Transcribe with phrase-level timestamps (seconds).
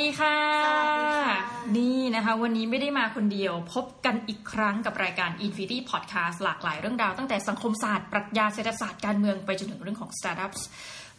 [0.00, 1.38] ดีค่ะสวัสดีค่ะ
[1.76, 10.60] นี่นะคะ วันนี้ไม่ได้มาคนเดียว พบกันอีกครั้งกับรายการ Infinity Podcast หลากหลายเรื่องราวตั้งแต่สังคมศาสตร์ปรัชญาเศรษฐศาสตร์การเมืองไปจนถึงเรื่องของ Startups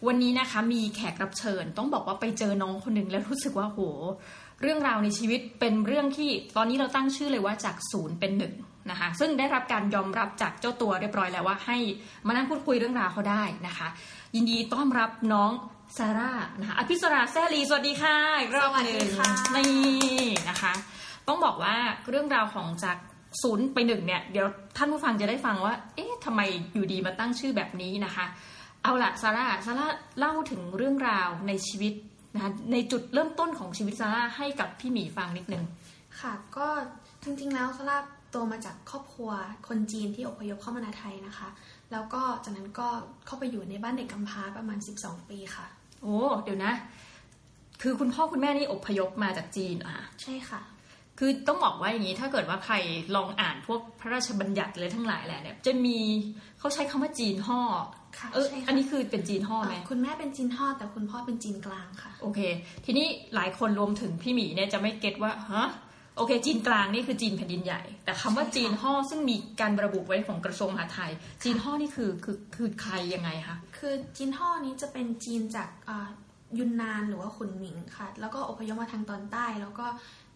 [0.08, 3.80] วันนี้นะคะมีแขกรับเชิญ ต้องบอกว่าไปเจอน้องคนหนึ่งแล้วรู้สึกว่าโห
[4.62, 8.54] เรื่องราวในชีวิตเป็นเรื่องที่ตอนนี้เราตั้งชื่อเลยว่าจากศูนย์เป็นหนึ่ง
[8.90, 11.78] นะคะซึ่งได้รับการยอมรับจากเจ้าตัวเรียบร้อยแล้วว่าให้
[12.28, 13.88] มานั่งพูดคุยเรื่องราวเขาได้นะคะ
[14.36, 15.52] ยินดีต้อนรับน้อง
[15.98, 20.74] ซาร่านะคะอภิสราแซลีสวัสดีค่ะอีกรอบหนึ่งสวัสดีค่ะนี่นะคะ
[21.28, 21.76] ต้องบอกว่า
[22.10, 22.98] เรื่องราวของจาก
[23.42, 26.42] ศูนย์ไปหนึ่งเนี่ยเดี๋ยวท่านผู้ฟังจะได้ฟังว่า เอ๊ะทำไม
[26.74, 28.26] อยู่ดีมาตั้งชื่อแบบนี้นะคะ
[28.84, 29.88] เอาละซาร่าซาร่า
[30.20, 31.94] เล่าถึงเรื่องราวในชีวิต
[32.34, 35.64] นะคะในจุดเริ่มต้นของชีวิตซาร่าให้กับพี่หมีฟังนิดนึง
[36.22, 36.68] ค่ะ ก็
[37.24, 37.98] จริงๆแล้วสลา
[38.32, 39.32] โตมาจากครอบครัว
[39.68, 41.50] คนจีนที่อพยพเข้ามาในไทยนะคะ
[41.92, 42.88] แล้วก็จากนั้นก็
[43.26, 45.68] เข้าไปอยู่ในบ้านเด็กกำพร้าประมาณ 12 ปีค่ะ
[46.04, 46.74] โอ้เดี๋ยวนะ
[47.82, 50.62] คือคุณพ่อคุณแม่นี่อพยพมาจากจีนเหรออะใช่ค่ะ
[51.20, 52.76] คือต้องบอกว่าอย่างนี้ถ้าเกิดว่าใคร
[53.16, 56.00] ลองอ่านพวกพระราชบัญญัติเลยทั้งหลายแหละเนี่ยจะมี
[56.60, 57.62] เขาใช้คำว่าจีนห่อ
[58.20, 62.40] ค่ะเออใช่ค่ะอันนี้คือเป็นจีนห่อไหมเอ่อคุณแม่เป็นจีนทอดแต่คุณพ่อเป็นจีนกลางค่ะ โอเค
[62.86, 65.68] ทีนี้หลายคนรวมถึงพี่หมีเนี่ยจะไม่เก็ตว่าฮะ
[66.18, 71.12] โอเค จีนกลางนี่คือจีนแผ่นดินใหญ่ แต่คำว่าใช่ค่ะจีนห่อซึ่งมีการระบุไว้ของกระทรวงมหาดไทย
[71.44, 76.10] จีนห่อนี่คือคือคือใครยังไงคะคือจีนทอดนี้จะเป็นจีนจากอ่า
[76.58, 79.86] ยุนนานหรือว่าขุนหมิงค่ะ แล้วก็อพยพมาทางตอนใต้ แล้วก็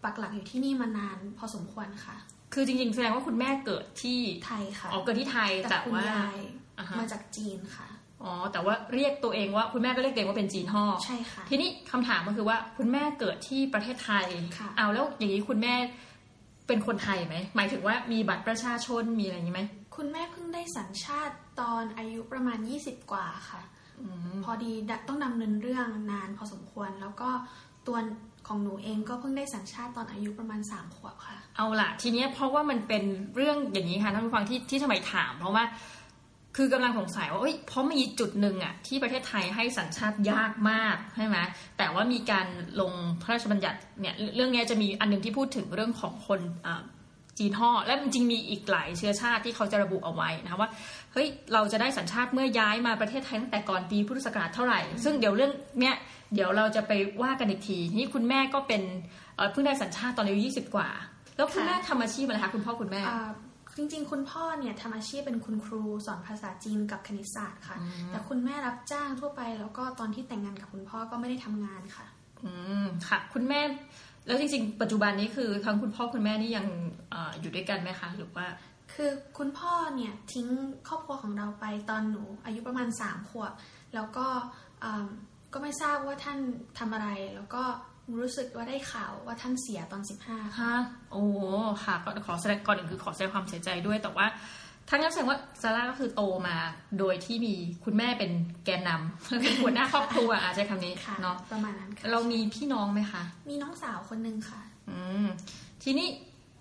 [0.04, 2.16] ปักหลักอยู่ที่นี่มานานพอสมควรค่ะ
[2.54, 6.38] คือจริงๆแสดงว่าคุณแม่เกิดที่ไทยค่ะอ๋อเกิดที่ไทยแต่แต่คุณว่ายาย
[6.78, 7.88] อ่าฮะมาจากจีนค่ะ
[8.24, 14.26] อ๋อ แต่ว่าเรียกตัวเองว่าคุณแม่ก็เรียกตัวเองว่าเป็นจีนห่อใช่ค่ะ ทีนี้คำถามก็คือว่าคุณแม่เกิดที่ประเทศไทย
[14.58, 15.74] ค่ะเอาแล้วอย่างนี้คุณแม่
[16.66, 19.62] เป็นคนไทยไหม หมายถึงว่ามีบัตรประชาชนมีอะไรอย่างนี้ไหม
[19.96, 23.62] คุณแม่เพิ่งได้สัญชาติตอนอายุประมาณ 20 กว่าค่ะ
[24.00, 27.30] อืมพอดีดต้องดำเนินเรื่องนานพอสมควรแล้วก็
[27.86, 27.98] ตัว
[28.48, 33.04] ของหนูเองก็เพิ่งได้สัญชาติตอนอายุประมาณ3ขวบค่ะ เอาล่ะ ทีเนี้ยเพราะว่ามันเป็น
[33.36, 35.64] เรื่องอย่างนี้ค่ะท่านผู้ฟังที่ที่ทำไมถาม เพราะว่า
[36.56, 41.38] คือกำลังสงสัยว่าเอ้ยเพราะมีจุดหนึ่งอะที่ประเทศไทยให้สัญชาติยากมากใช่ไหม
[41.78, 42.46] แต่ว่ามีการ
[42.80, 42.92] ลง
[43.22, 46.82] พระราชบัญญัติเนี่ยเรื่องเนี้ยจะมีอันหนึงที่พูดถึงเรื่องของคนอ่า
[47.38, 50.70] จีนห่อและจริงๆมีอีกหลายเชื้อชาติที่เขาจะระบุเอาไว้นะคะว่า
[51.12, 55.94] เฮ้ยเราจะได้สัญชาติเมื่อย้ายมาประเทศไทยตั้งแต่ก่อนปีพุทธศักราชเท่าไหร่ ซึ่งเดี๋ยวเรื่องเนี้ย
[56.34, 56.92] เดี๋ยวเราจะไป
[57.22, 58.82] ว่ากันอีกทีนี่คุณแม่ก็เป็น
[59.36, 60.88] เอ่อเพิ่งได้สัญชาติตอนอายุ20กว่า
[61.36, 63.30] แล้วคุณค่ะแม่ทำอาชีพอะไรคะคุณพ่อคุณแม่อ่า
[63.76, 67.76] จริง ๆ คุณพ่อเนี่ยทำอาชีพเป็นคุณครูสอนภาษาจีนกับคณิตศาสตร์ค่ะ
[68.08, 72.06] แต่คุณแม่รับจ้างทั่วไป แล้วก็ตอนที่แต่งงานกับคุณพ่อก็ไม่ได้ทำงานค่ะ
[72.44, 72.52] อื
[72.84, 73.60] มค่ะ คุณแม่
[74.26, 76.66] แล้วจริง ๆ ปัจจุบันนี้คือทั้งคุณพ่อคุณแม่นี่ยัง
[77.10, 78.46] เอออยู่ด้วยกันไหมคะหรือว่า
[78.92, 80.48] คือคุณพ่อเนี่ยทิ้ง
[80.88, 83.52] ครอบครัวของเราไปตอนหนู อายุประมาณสามขวบ
[83.94, 84.26] แล้วก็
[84.84, 85.06] อ่า
[85.52, 86.38] ก็ไม่ทราบว่าท่าน
[86.78, 87.62] ทำอะไรแล้วก็
[88.20, 90.74] รู้สึกว่าได้ข่าวว่าท่านเสียตอน15ค่ะฮะ
[91.12, 91.24] โอ้
[91.84, 94.26] ค่ะก็ขอแสดงก่อนอื่นคือขอแสดงความเสียใจด้วย แต่ว่า
[94.88, 96.56] ทั้งนั้นแสดงว่าซาร่าก็คือโตมา
[96.98, 97.54] โดยที่มี
[97.84, 98.30] คุณแม่เป็น
[98.64, 105.26] แกนนำเป็นหัวหน้าครอบครัวอาจจะคำนี้ค่ะเนาะประมาณนั้นค่ะเรามีพี่น้องไหมคะ มีน้องสาวคนหนึ่งค่ะ อืม
[105.82, 106.08] ทีนี้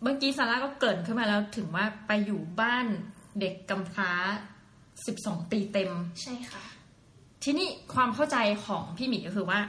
[0.02, 2.86] เมื่อกี้ซาร่าก็เกริ่นขึ้นมาแล้วถึงว่าไปอยู่บ้าน
[3.40, 4.12] เด็กกำพร้า
[4.84, 5.92] 12ปีเต็ม
[6.22, 6.64] ใช่ค่ะ
[7.44, 9.60] ทีนี้ความเข้าใจของพี่หมีก็คือว่า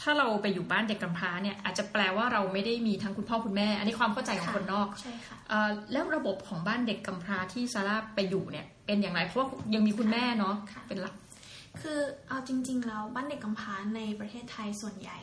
[0.00, 11.14] ถ้าเราไปอยู่บ้านเด็กกำพร้าเนี่ยอาจจะแปลว่าเราไม่ได้มีทั้งคุณพ่อคุณแม่ อันนี้ความเข้าใจของค่ะคนนอกใช่ค่ะเอ่อแล้วระบบของบ้านเด็กกำพร้าที่ซาร่าไปอยู่เนี่ยเป็นอย่างไรเพราะว่ายังมีคุณแม่เนาะค่ะเป็นหลัก
[11.80, 15.18] คือเอาจริง ๆ แล้วบ้านเด็กกำพร้าในประเทศไทยส่วนใหญ่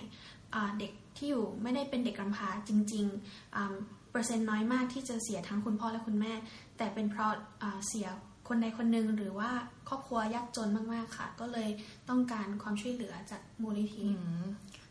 [0.56, 3.74] อ่าเด็กที่อยู่ไม่ได้เป็นเด็กกำพร้าจริงๆอ่า
[4.12, 6.34] เปอร์เซ็นต์น้อยมากที่จะเสียทั้งคุณพ่อและคุณแม่
[6.78, 7.32] แต่เป็นเพราะ
[7.64, 8.08] อ่าเสีย
[8.52, 9.50] คนใดคนหนึ่งหรือว่า
[9.90, 11.70] ครอบครัวยากจนมากๆค่ะ ก็เลย
[12.10, 14.46] ต้องการความช่วยเหลือจากมูลนิธิอืม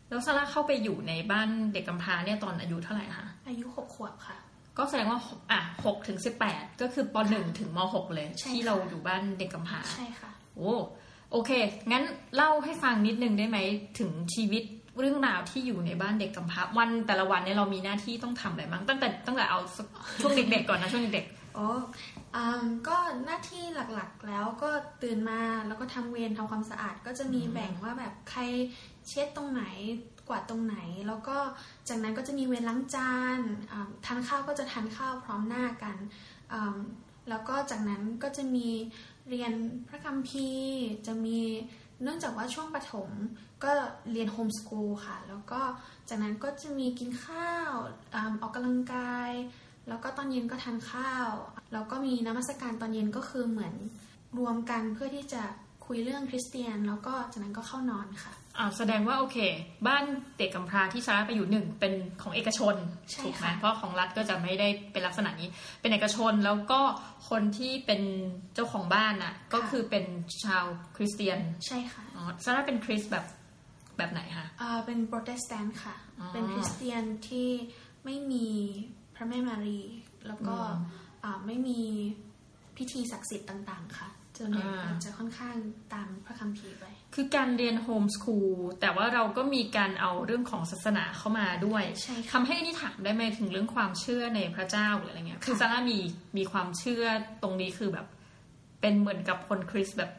[0.08, 4.36] แล้วซาร่าเข้าไปอยู่ในบ้านเด็กกำพร้าเนี่ยตอนอายุเท่าไหร่คะอายุหกขวบค่ะ
[4.78, 5.18] ก็แสดงว่า
[5.50, 10.74] อะหกถึงสิบแปดก็คือปหนึ่งถึงมหกเลยใช่ที่ค่ะเราอยู่บ้านเด็กกำพร้าใช่ค่ะโอ้
[11.32, 11.50] โอเค
[11.92, 12.04] งั้น
[12.36, 13.58] เล่าให้ฟังนิดนึงได้ไหม
[13.98, 14.62] ถึงชีวิต
[14.98, 19.86] เรื่องราวที่อยู่ในบ้านเด็กกำพร้าวันแต่ละวันเนี่ยเรามีหน้าที่ต้องทำอะไรบ้างตั้งแต่ตั้งแต่เอาสัก
[20.22, 21.66] ช่วงเด็กๆก่อนนะช่วงเด็กโอ้
[22.16, 22.19] อืม
[22.88, 24.70] ก็หน้าที่หลักๆแล้วก็
[25.02, 28.40] ตื่นมาแล้วก็ทำเวรทำความสะอาด ก็จะมีแบ่งว่าแบบใคร
[29.08, 29.64] เช็ดตรงไหน
[30.28, 30.76] กวาดตรงไหน
[31.08, 31.36] แล้วก็
[31.88, 33.40] จากนั้นก็จะมีเวรล้างจาน
[34.06, 35.96] ทานข้าวก็จะทานข้าวพร้อมหน้ากัน
[37.28, 38.68] แล้วก็จากนั้นก็จะมี
[39.28, 39.52] เรียน
[39.88, 41.38] พระคัมภีร์จะมี
[42.02, 43.10] เนื่องจากว่าช่วงประถม
[43.64, 43.70] ก็
[44.12, 45.60] เรียนโฮมสกูลค่ะ แล้วก็
[46.08, 47.72] จากนั้นก็จะมีกินข้าว
[48.14, 49.30] ออกกำลังกาย
[49.88, 51.30] แล้วก็ตอนเย็นก็ทานข้าว
[51.72, 53.74] แล้วก็มีนมัสการตอนเย็นก็คือเหมือน
[54.38, 55.42] รวมกันเพื่อที่จะ
[55.86, 59.38] คุยเรื่องคริสเตียน แล้วก็จากนั้นก็เข้านอนค่ะๆอ่าแสดงว่าโอเค
[59.86, 60.04] บ้าน
[60.38, 62.74] เด็กกำพร้าที่ซาร่าไปอยู่หนึ่งเป็นของเอกชน
[63.10, 65.48] ใช่ถูกไหมค่ะเพราะของรัฐก็จะไม่ได้เป็นลักษณะนี้
[65.80, 66.80] เป็นเอกชนแล้วก็
[67.30, 68.02] คนที่เป็น
[68.54, 70.04] เจ้าของบ้านน่ะ ก็คือเป็น
[70.44, 70.64] ชาว
[70.96, 73.24] คริสเตียนใช่ค่ะอ๋อซาร่าเป็นคริสแบบ
[73.96, 77.48] แบบไหนคะอ่าเป็นโปรเตสแตนต์ค่ะอ๋อเป็นคริสเตียนที่
[78.04, 78.46] ไม่มี
[79.14, 79.80] พระแม่มารี
[80.26, 80.99] แล้วก็อืมอ่า
[81.46, 81.80] ไม่มี
[82.76, 84.08] พิธีศักดิ์สิทธิ์ต่าง ๆ ค่ะ
[84.38, 85.56] ส่วนใหญ่อ่าอาจจะค่อนข้าง
[85.94, 86.84] ตามพระคัมภีร์ไป
[87.14, 95.98] คือการเรียนโฮมสคูลแต่ว่าเราก็มีการเอาเรื่องของศาสนาเข้ามาด้วยใช่ค่ะทำให้นี่ถามได้ไหมถึงเรื่องความเชื่อในพระเจ้าหรืออะไรเงี้ย คือซาร่ามี
[96.36, 97.04] มีความเชื่อ
[97.42, 98.06] ตรงนี้คือแบบ
[98.80, 100.10] เป็นเหมือนกับคนคริสต์แบบ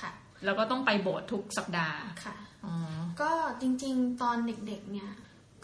[0.00, 0.12] ค่ะ
[0.44, 2.74] แล้วก็ต้องไปโบสถ์ทุกสัปดาห์ค่ะอ๋อ
[3.20, 5.10] ก็จริง ๆ ตอนเด็ก ๆ เนี่ย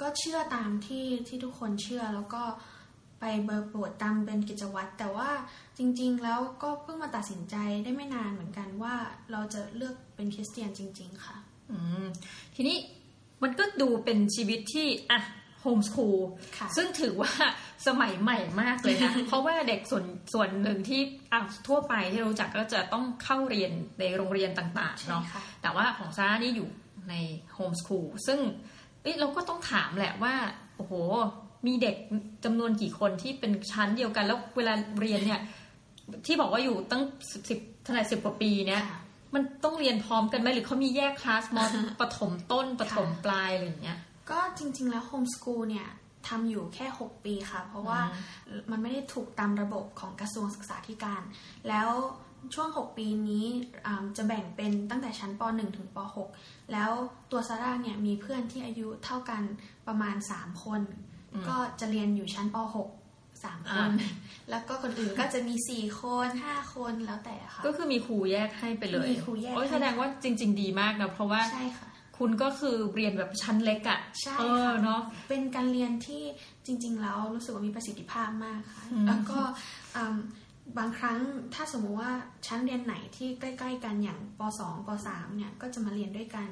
[0.01, 2.43] ก็เชื่อตามที่ที่ทุกคนเชื่อแล้วก็
[3.21, 5.31] ไปเบอร์โบสถ์ตามเป็นกิจวัตรแต่ว่า
[5.79, 8.95] จริง ๆ แล้วก็เพิ่งมาตัดสินใจได้ไม่นานเหมือนกันว่า
[9.33, 11.37] เราจะเลือกเป็นคริสเตียนจริง ๆ ค่ะ
[11.71, 12.07] อืม
[12.55, 12.77] ทีนี้
[13.43, 15.21] มันก็ดูเป็นชีวิตที่อะ
[15.63, 16.19] โฮมสคูล
[16.59, 17.33] ค่ะซึ่งถือว่า
[17.87, 20.05] สมัยใหม่มากเลยนะ เพราะว่าเด็กส่วน
[20.35, 21.01] ส่วนหนึ่งที่
[21.33, 26.69] อะทั่วไปที่เรารู้จักก็จะต้องเข้าเรียนในโรงเรียนต่างๆใช่เนาะค่ะแต่ว่าของซาร่านี่อยู่
[27.11, 27.15] ใน
[27.55, 28.39] โฮมสคูลซึ่ง
[29.03, 30.35] เอ้ยเราก็ต้องถามแหละว่า
[30.77, 30.93] โอ้โห
[31.67, 31.97] มีเด็ก
[32.45, 35.41] จำนวนกี่คนที่เป็นชั้นเดียวกัน แล้วเวลาเรียนเนี่ย
[36.27, 37.03] ที่บอกว่าอยู่ตั้ง
[37.33, 39.01] สิบสิบเท่าไหร่สิบกว่าปีเนี่ยค่ะ
[39.35, 41.65] มันต้องเรียนพร้อมกันไหมหรือเขามีแยกคลาสมอ
[42.01, 43.99] ปฐมต้นปฐมปลายอะไรอย่างเงี้ย
[44.31, 45.89] ก็จริง ๆ แล้วโฮมสกูลเนี่ย
[46.29, 48.01] ทำอยู่แค่ 6 ปีค่ะ เพราะว่า
[48.71, 51.23] มันไม่ได้ถูกตามระบบของกระทรวงศึกษาธิการ
[51.69, 51.89] แล้ว
[52.55, 53.47] ช่วง 6 ปีนี้
[53.87, 55.99] อ่าจะแบ่งเป็นตั้งแต่ชั้นป .1 ถึงป
[56.35, 56.91] .6 แล้ว
[57.31, 59.43] ตัวซาร่าเนี่ยมีเพื่อนที่อายุเท่ากัน
[59.87, 60.81] ประมาณ 3 คน
[61.49, 63.91] ก็จะเรียนอยู่ชั้นป .6 สามคน
[64.51, 71.89] แล้วก็คนอื่นก็จะมี4คน5คนแล้วแต่ค่ะ ก็คือมีครูแยกให้ไปเลยมีครูแยกโอ้ยให้แสดงว่าจริง ๆ ดีมากนะเพราะว่าใช่ค่ะ
[72.19, 76.23] คุณก็คือเรียนแบบชั้นเล็กอะใช่เออค่ะเนาะเป็นการเรียนที่
[76.67, 79.39] จริง ๆ แล้วรู้สึกว่ามีประสิทธิภาพมากค่ะอืมแล้วก็
[79.97, 80.17] อืม
[80.79, 81.19] บางครั้ง
[81.55, 82.13] ถ้าสมมุติว่า
[82.47, 86.49] ชั้นเรียนไหนที่ใกล้ ๆ กันอย่างป .2 ป .3 เนี่ยก็จะมาเรียนด้วยกัน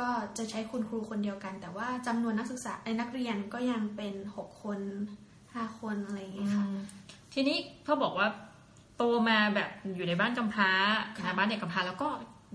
[0.00, 0.08] ก็
[0.38, 4.80] จะใช้คุณครูคนเดียวกัน แต่ว่าจำนวนนักศึกษาไอ้นักเรียนก็ยังเป็น6คน
[5.30, 6.78] 5คนอะไรอย่างเงี้ยค่ะอืม
[7.34, 8.28] ทีนี้เขาบอกว่า
[8.96, 10.70] โตมาแบบอยู่ในบ้านกำพร้า
[11.16, 12.08] ค่ะนะบ้านเด็กกำพร้าแล้วก็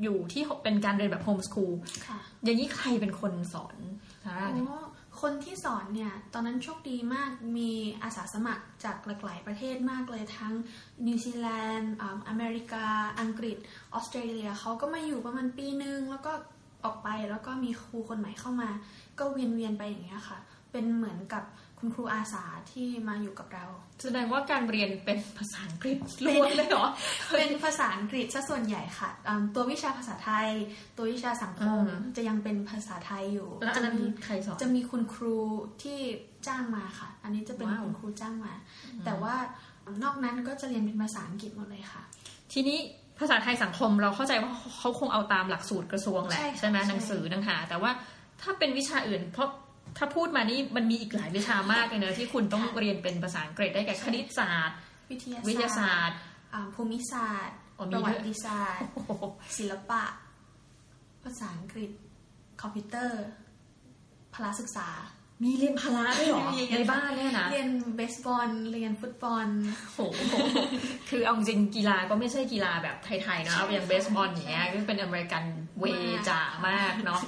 [0.03, 1.73] อยู่ที่เป็นการเรียนแบบโฮมสคูล
[2.07, 3.77] ค่ะอย่างนี้ใครเป็นคนสอน
[4.25, 4.79] ซาร่าเนี่ยอ๋อ
[5.21, 7.71] คนที่สอนเนี่ย ตอนนั้นโชคดีมากมี
[8.03, 10.53] อาสาสมัครจากหลากหลายประเทศมากเลยทั้ง
[11.05, 12.85] นิวซีแลนด์อ่าอเมริกา
[13.19, 13.57] อังกฤษ
[13.93, 16.31] ออสเตรเลียเขาก็มาอยู่ประมาณปีนึง แล้วก็
[16.85, 18.69] ออกไปแล้วก็มีครูคนใหม่เข้ามา
[19.19, 20.39] ก็เวียนเวียนๆไปอย่างเงี้ยค่ะ
[20.71, 21.43] เป็นเหมือนกับ
[21.79, 23.65] คุณครูอาสาที่มาอยู่กับเรา
[24.01, 26.85] แสดงว่าการเรียนเป็นภาษาอังกฤษล้วนเลยเหรอ
[27.37, 30.49] เป็นภาษาอังกฤษซะส่วนใหญ่ค่ะอ่าตัววิชาภาษาไทย
[30.97, 35.37] ตัววิชาสังคมอืมจะยังเป็นภาษาไทยอยู่แล้วอันนั้นจะมีใครสอนจะมีคุณครู
[35.81, 35.99] ที่
[36.47, 38.53] จ้างมาค่ะ อันนี้จะเป็นว้าวคุณครูจ้างมา
[39.05, 39.35] แต่ว่า
[40.03, 42.03] นอกนั้นก็จะเรียนเป็นภาษาอังกฤษหมดเลยค่ะ
[42.53, 42.79] ทีนี้
[43.21, 47.91] ภาษาไทยสังคมเราเข้าใจว่าเขาคงเอาตามหลักสูตรกระทรวงแหละใช่ค่ะใช่ไหมใช่หนังสือหนังหา แต่ว่า
[48.41, 49.49] ถ้าเป็นวิชาอื่น เพราะ
[49.97, 54.77] ถ้าพูดมานี่มันมีอีกหลายวิชามากเลยนะที่คุณต้องเรียนเป็นภาษาอังกฤษได้แก่คณิตศาสตร์
[55.11, 56.17] วิทยาวิทยาศาสตร์
[56.53, 59.11] อ่าภูมิศาสตร์อ๋อมีประด้วยวัติศาสตร์โอ้โห
[59.57, 60.03] ศิลปะ
[61.23, 61.91] ภาษาอังกฤษ
[62.61, 63.21] คอมพิวเตอร์
[64.33, 64.89] พละศึกษา
[65.43, 69.47] มีเรียนพละด้วยเหรอมีในบ้านเนี่ยนะเรียนเบสบอลเรียนฟุตบอล
[69.95, 70.35] โอ้โห
[71.09, 75.43] คือเอาจริงกีฬาก็ไม่ใช่กีฬาแบบไทยๆนะใช่เอาอย่างค่ะเบสบอลอย่างเงี้ยก็เป็นอเมริกัน
[75.79, 77.21] way มากจ๋ามากเนาะ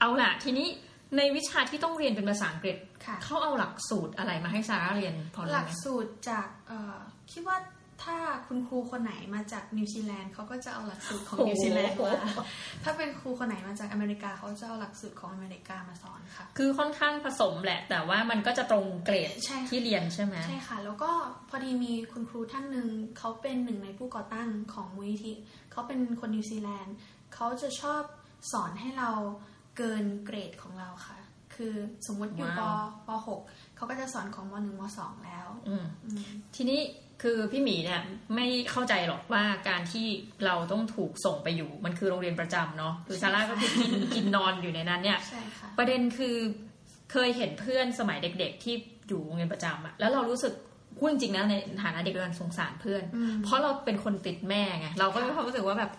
[0.00, 0.68] เอาล่ะทีนี้
[1.16, 6.96] ในวิชาที่ต้องเรียนเป็นภาษาอังกฤษค่ะเขาเอาหลักสูตรอะไรมาให้ซาร่าเรียนพอหรู้ลักไหมสูตรจากเอ่อ
[7.32, 7.56] คิดว่า
[8.04, 12.44] ถ้าคุณครูคนไหนมาจากนิวซีแลนด์เขาก็จะเอาหลักสูตรของนิวซีแลนด์มา
[12.84, 21.10] ถ้าเป็นครูคนไหนมาจากอเมริกาเขาจะเอาหลักสูตรของอเมริกามาสอนค่ะ คือค่อนข้างผสมแหละ แต่ว่ามันก็จะตรงเกรดใช่ค่ะที่เรียนใช่ไหมใช่ค่ะ แล้วก็
[21.48, 22.88] พอดีมีคุณครูท่านหนึ่ง
[23.18, 25.32] เขาเป็นหนึ่งในผู้ก่อตั้งของมูลนิธิ
[25.72, 26.94] เขาเป็นคนนิวซีแลนด์
[27.34, 28.02] เขาจะชอบ
[28.52, 29.10] สอนให้เรา
[29.76, 31.18] เกินเกรดของเราค่ะ
[31.54, 31.74] คือ
[32.06, 33.10] สมมติอยู่ปว้าวป
[33.42, 36.22] .6 เขาก็จะสอนของม .1 ม .2 แล้วอืมอืม
[36.56, 36.80] ทีนี้
[37.22, 38.02] คือพี่หมีเนี่ย
[38.34, 40.06] ไม่เข้าใจหรอกว่าการที่
[40.44, 46.36] เราต้องถูกส่งไปอยู่มันคือโรงเรียนประจำเนาะคือซาร่าก็คือกินกินนอนอยู่ในนั้นเนี่ยใช่ค่ะประเด็นคือ
[47.12, 48.74] เคยเห็นเพื่อนสมัยเด็ก ๆ ที่
[49.08, 50.52] อยู่โรงเรียนประจำอะแล้วเรารู้สึก
[50.98, 55.90] พูดจริงๆนะในฐานะเด็กเราสงสารเพื่อนอืมเพราะเราเป็นคนติดแม่ไงเราก็ค่ะมีความรู้สึกว่าแบบ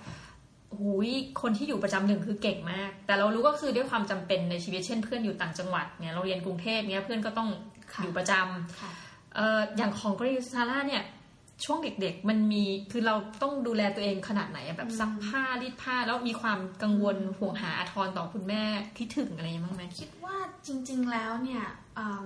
[0.78, 1.10] หูย
[1.42, 7.50] คนที่อยู่ประจำหนึ่งคือเก่งมาก แต่เรารู้ก็คือด้วยความจำเป็นในชีวิตเช่นเพื่อนอยู่ต่างจังหวัดเนี่ยเราเรียนกรุงเทพเนี่ยเพื่อนก็ต้อง
[7.94, 11.04] ค่ะอยู่ประจำค่ะเอ่ออย่างของกรีซาร่าเนี่ย
[11.66, 18.64] ช่วงเด็กๆ มันมีคือเราต้องดูแลตัวเองขนาดไหนอะแบบซักผ้ารีดผ้าแล้วมีความกังวลห่วงหาอาทรต่อคุณแม่
[18.98, 21.64] คิดถึงอะไรอย่างงี้บ้างไหมคิดว่าจริง ๆแล้วเนี่ย
[21.98, 22.26] อืม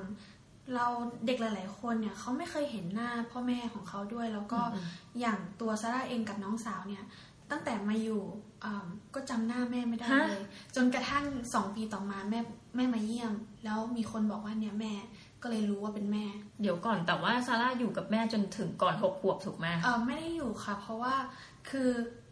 [0.75, 0.88] เรา
[1.25, 4.62] เด็กหลาย ๆ คนเนี่ยเขาไม่เคยเห็นหน้าพ่อแม่ของเขาด้วย แล้วก็
[5.19, 7.03] อย่างตัวซาร่าเองกับน้องสาวเนี่ย
[7.51, 8.22] ตั้งแต่มาอยู่
[8.63, 10.43] อืมก็จำหน้าแม่ไม่ได้เลย
[10.75, 12.39] จนกระทั่งสองปีต่อมาแม่
[12.75, 13.33] แม่มาเยี่ยม
[13.63, 14.93] แล้วมีคนบอกว่าเนี่ยแม่
[15.43, 16.25] ก็เลยรู้ว่าเป็นแม่
[16.62, 21.15] เดี๋ยวก่อนแต่ว่าซาร่าอยู่กับแม่จนถึงก่อนหกขวบถูกไหมเออไม่ได้อยู่ค่ะ เพราะว่า
[21.69, 21.89] คือ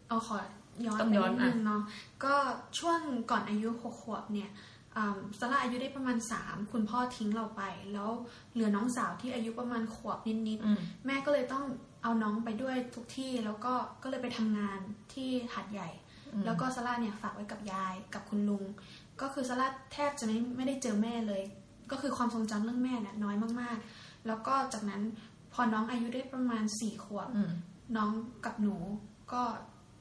[0.08, 0.38] เอาขอ
[0.86, 1.82] ย้อนต้องไปย้อนนิดนึงอะเนาะ
[2.24, 2.34] ก็
[2.78, 3.00] ช่วง
[3.30, 4.50] ก่อนอายุหกขวบเนี่ย
[4.96, 8.10] อืมซาร่าอายุได้ประมาณสามคุณพ่อทิ้งเราไป แล้ว
[8.52, 11.64] เหลือน้องสาวที่อายุประมาณขวบนิดอืมๆแม่ก็เลยต้อง
[12.02, 14.80] เอาน้องไปด้วยทุกที่แล้วก็ก็เลยไปทำงาน
[15.12, 15.88] ที่หัดใหญ่
[16.44, 18.64] แล้วก็ซาร่าเนี่ยฝากไว้กับยายกับคุณลุง
[19.20, 21.42] ก็คือซาร่าแทบจะไม่ไม่ได้เจอแม่เลย
[21.92, 25.02] ก็คือความทรงจำเรื่องแม่เนี่ยน้อยมากๆ แล้วก็จากนั้น
[25.52, 27.52] พอน้องอายุได้ประมาณสี่ขวบอืม
[27.96, 28.10] น้อง
[28.44, 28.76] กับหนู
[29.32, 29.42] ก็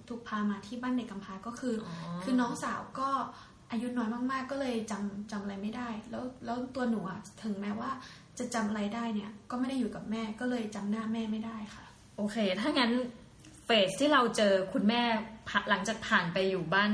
[0.07, 3.09] ถูกพามาที่บ้านเด็กกำพร้าก็คือออคือน้องสาวก็
[3.71, 7.91] อายุน้อยมากๆ ก็เลยจำจำอะไรไม่ได้ แล้วแล้วตัวหนูอะถึงแม้ว่า
[8.39, 11.85] จะจำอะไรได้เนี่ย ก็ไม่ได้อยู่กับแม่ก็เลยจำหน้าแม่ไม่ได้ค่ะ
[12.17, 12.91] โอเค ถ้างั้น
[13.65, 15.01] เฟสที่เราเจอคุณแม่
[15.49, 16.91] ผ่าหลังจากผ่านไปอยู่บ้าน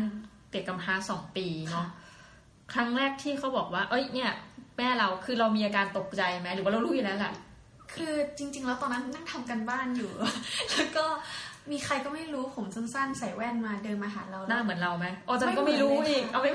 [0.51, 1.87] เด็กกำพร้าสองปีเนาะ
[2.73, 4.31] ครั้งแรกที่เขาบอกว่า เอ้ยเนี่ย
[4.77, 7.33] แม่เราคือเรามีอาการตกใจไหมหรือว่าเรารู้อยู่แล้วแหละ
[7.93, 10.11] คือจริง ๆ แล้วตอนนั้นนั่งทำกันบ้านอยู่
[10.71, 11.05] แล้วก็
[11.71, 16.51] มีใครก็ไม่รู้ผมสั้นๆใส่แว่นมาเดินมาหาเราหแล้น้าวเหมือนเราไหมอ๋อจันก็ไม่รู้อีกเอาไม่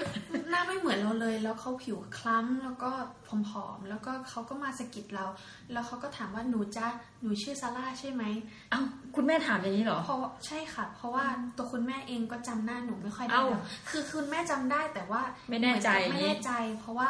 [0.50, 2.90] หน้าไม่เหมือนเราเลย แล้วเขาผิวคล้ำแล้วก็
[3.26, 5.26] ผอมๆแล้วก็เขาก็มาสะกิดเรา
[5.72, 6.86] แล้วเขาก็ถามว่าหนูจ้า
[7.22, 8.22] หนูชื่อซาร่าใช่ไหม
[8.70, 8.80] เอ้า
[9.16, 11.24] คุณแม่ถามอย่างนี้เหรอเพราะใช่ค่ะ เพราะว่า
[11.56, 17.08] ตัวคุณแม่เองก็จำหน้าหนูไม่ค่อยได้เอ้าแล้วคือคุณแม่จำได้แต่ว่าไม่แน่ใจไม่แน่ใจ เพราะว่า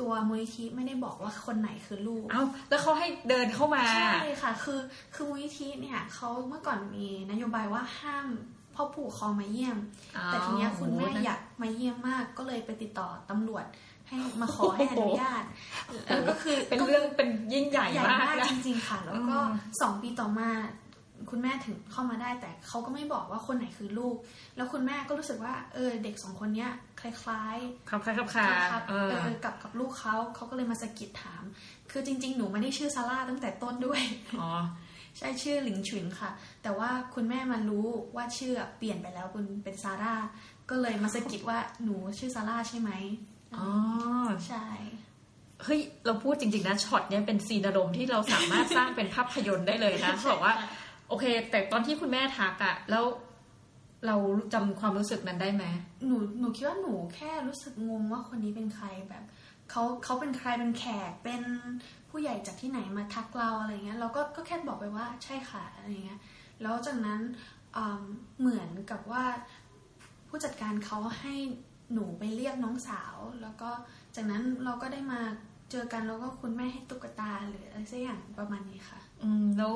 [0.00, 4.80] ตัวมูลนิธิไม่ได้บอกว่าคนไหนคือลูก เอ้าแล้วเขาให้เดินเข้ามา ใช่ค่ะ คือ
[5.14, 8.28] คือมูลนิธิเนี่ยเขาเมื่อก่อนมีนโยบายว่าห้าม
[8.74, 9.76] พ่อผู้ปกครองมาเยี่ยม
[10.26, 13.64] แต่ทีเนี้ยคุณแม่อยากมาเยี่ยมมากก็เลยไปติดต่อตำรวจ
[14.08, 15.44] ให้มาขอให้อนุญาต
[16.06, 20.50] แล้วก็คือเป็นเรื่องเป็นยิ่งใหญ่ใหญ่มากมากนะจริงๆค่ะ แล้วก็อืมสองปีต่อมา
[21.30, 24.16] คุณแม่ถึงเข้ามาได้แต่เขาก็ไม่บอกว่าคนไหนคือลูก
[24.56, 26.70] แล้วคุณแม่ก็รู้สึกว่าเออเด็กสองคนเนี้ย
[27.04, 31.42] คล้ายๆครับครับครับคคารับเออเออกับกับลูกเขาเขาก็เลยมาสะกิดถาม
[31.90, 34.02] คือจริง ๆ หนูไม่ได้ชื่อซาร่าตั้งแต่ต้นด้วย
[34.40, 34.50] อ๋อ
[35.18, 36.30] ใช่ชื่อหลิงฉุนค่ะ
[36.62, 40.14] แต่ว่าคุณแม่มารู้ว่าชื่อเปลี่ยนไปแล้วคุณเป็นซาร่า
[40.70, 42.90] ก็เลยมาสะกิดว่าหนูชื่อซาร่าใช่ไหม
[43.56, 43.66] อ๋อ
[44.48, 44.66] ใช่
[45.64, 50.54] เฮ้ยเราพูดจริง ๆนะช็อตเนี้ยเป็นซีนอารมณ์ที่เราสามารถสร้างเป็นภาพยนตร์ได้เลยนะเขาบอกว่า
[51.08, 53.04] โอเค แต่ตอนที่คุณแม่ทักอะแล้ว
[54.06, 54.16] เรา
[54.54, 55.64] จำความรู้สึกนั้นได้ไหม
[56.06, 59.24] หนูหนูคิดว่าหนูแค่รู้สึกงงว่าคนนี้เป็นใครแบบ
[59.70, 61.42] เขาเขาเป็นใครเป็นแขกเป็น
[62.10, 66.20] ผู้ใหญ่จากที่ไหนมาทักเราอะไรเงี้ยเราก็ก็แค่บอกไปว่าใช่ค่ะอะไรเงี้ย
[66.62, 67.20] แล้วจากนั้น
[67.76, 68.02] อืม
[68.40, 69.24] เหมือนกับว่า
[70.28, 71.34] ผู้จัดการเขาให้
[71.92, 73.70] หนูไปเรียกน้องสาว แล้วก็
[74.16, 75.20] จากนั้นเราก็ได้มา
[75.70, 79.74] เจอกันแล้วก็คุณแม่ให้ตุ๊กตาหรืออะไรสักอย่างประมาณนี้ค่ะ อืมแล้ว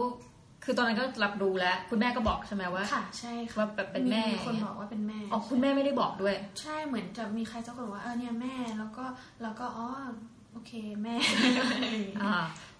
[0.70, 9.04] คือตอนนั้นก็รับรู้แล้ว คุณแม่ก็บอกใช่ไหมว่าค่ะ ใช่ค่ะว่าแบบเป็นแม่มีคนบอกว่าเป็นแม่อ๋อคุณแม่ไม่ได้บอกด้วย ใช่เหมือนจะมีใครสักคนบอกว่าเออเนี่ยแม่แล้วก็
[9.42, 9.88] แล้วก็อ๋อ
[10.52, 10.72] โอเค
[11.02, 11.16] แม่
[12.22, 12.34] อ่า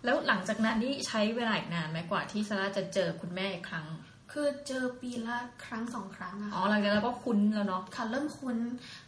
[0.05, 3.87] แล้วหลังจากนั้นนี่ใช้เวลาอีกนานไหมกว่าที่ซาร่าจะเจอคุณแม่อีกครั้ง
[4.33, 9.08] คือเจอปีละครั้งสองครั้งอะอ๋อค่ะหลังจากนั้นก็คุ้นแล้วเนาะค่ะเริ่มคุ้นอื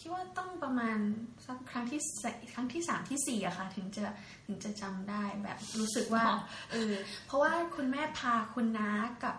[0.00, 0.98] คิดว่าต้องประมาณ
[1.46, 2.24] สักครั้งที่ส
[2.54, 4.04] ครั้งที่สามที่สี่อะค่ะ ถึงจะ
[4.46, 6.36] ถึงจะจำได้แบบรู้สึกว่าอ๋อ
[6.72, 6.92] เออ
[7.26, 8.90] เพราะว่าคุณแม่พาคุณน้า
[9.24, 9.36] กับ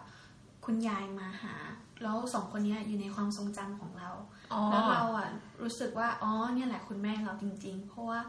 [0.66, 1.56] คุณยายมาหา
[2.04, 4.10] แล้วสองคนเนี้ยอยู่ในความทรงจำของเรา
[4.54, 5.30] อ๋อแล้วเราอะ
[5.64, 8.20] รู้สึกว่าอ๋อเนี่ยแหละคุณแม่เราจริง ๆ เพราะว่า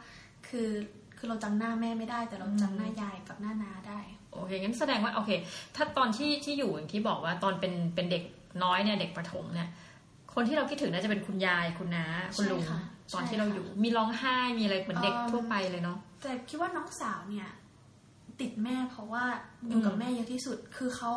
[0.48, 0.70] คือ
[1.16, 3.98] คือเราจำหน้าแม่ไม่ได้ แต่เราจำหน้ายายกับหน้านาได้
[4.32, 5.30] โอเคงั้นแสดงว่าโอเค
[5.76, 8.24] ถ้าตอนที่ที่อยู่อย่างที่บอกว่าตอนเป็นเป็นเด็ก
[8.64, 9.68] น้อยเนี่ยเด็กประถมเนี่ย
[10.40, 12.80] คนที่เราคิดถึงน่าจะเป็นคุณยายคุณน้าคุณลุงใช่ค่ะ
[13.14, 17.48] ตอนใช่ที่เราค่ะอยู่ มีร้องไห้มีอะไรเหมือนเด็กเอิ่มทั่วไปเลยเนาะแต่คิดว่าน้องสาวเนี่ย
[18.40, 19.24] ติดแม่เพราะว่า
[19.68, 21.12] อยู่กับอืมแม่เยอะที่สุดคือเขา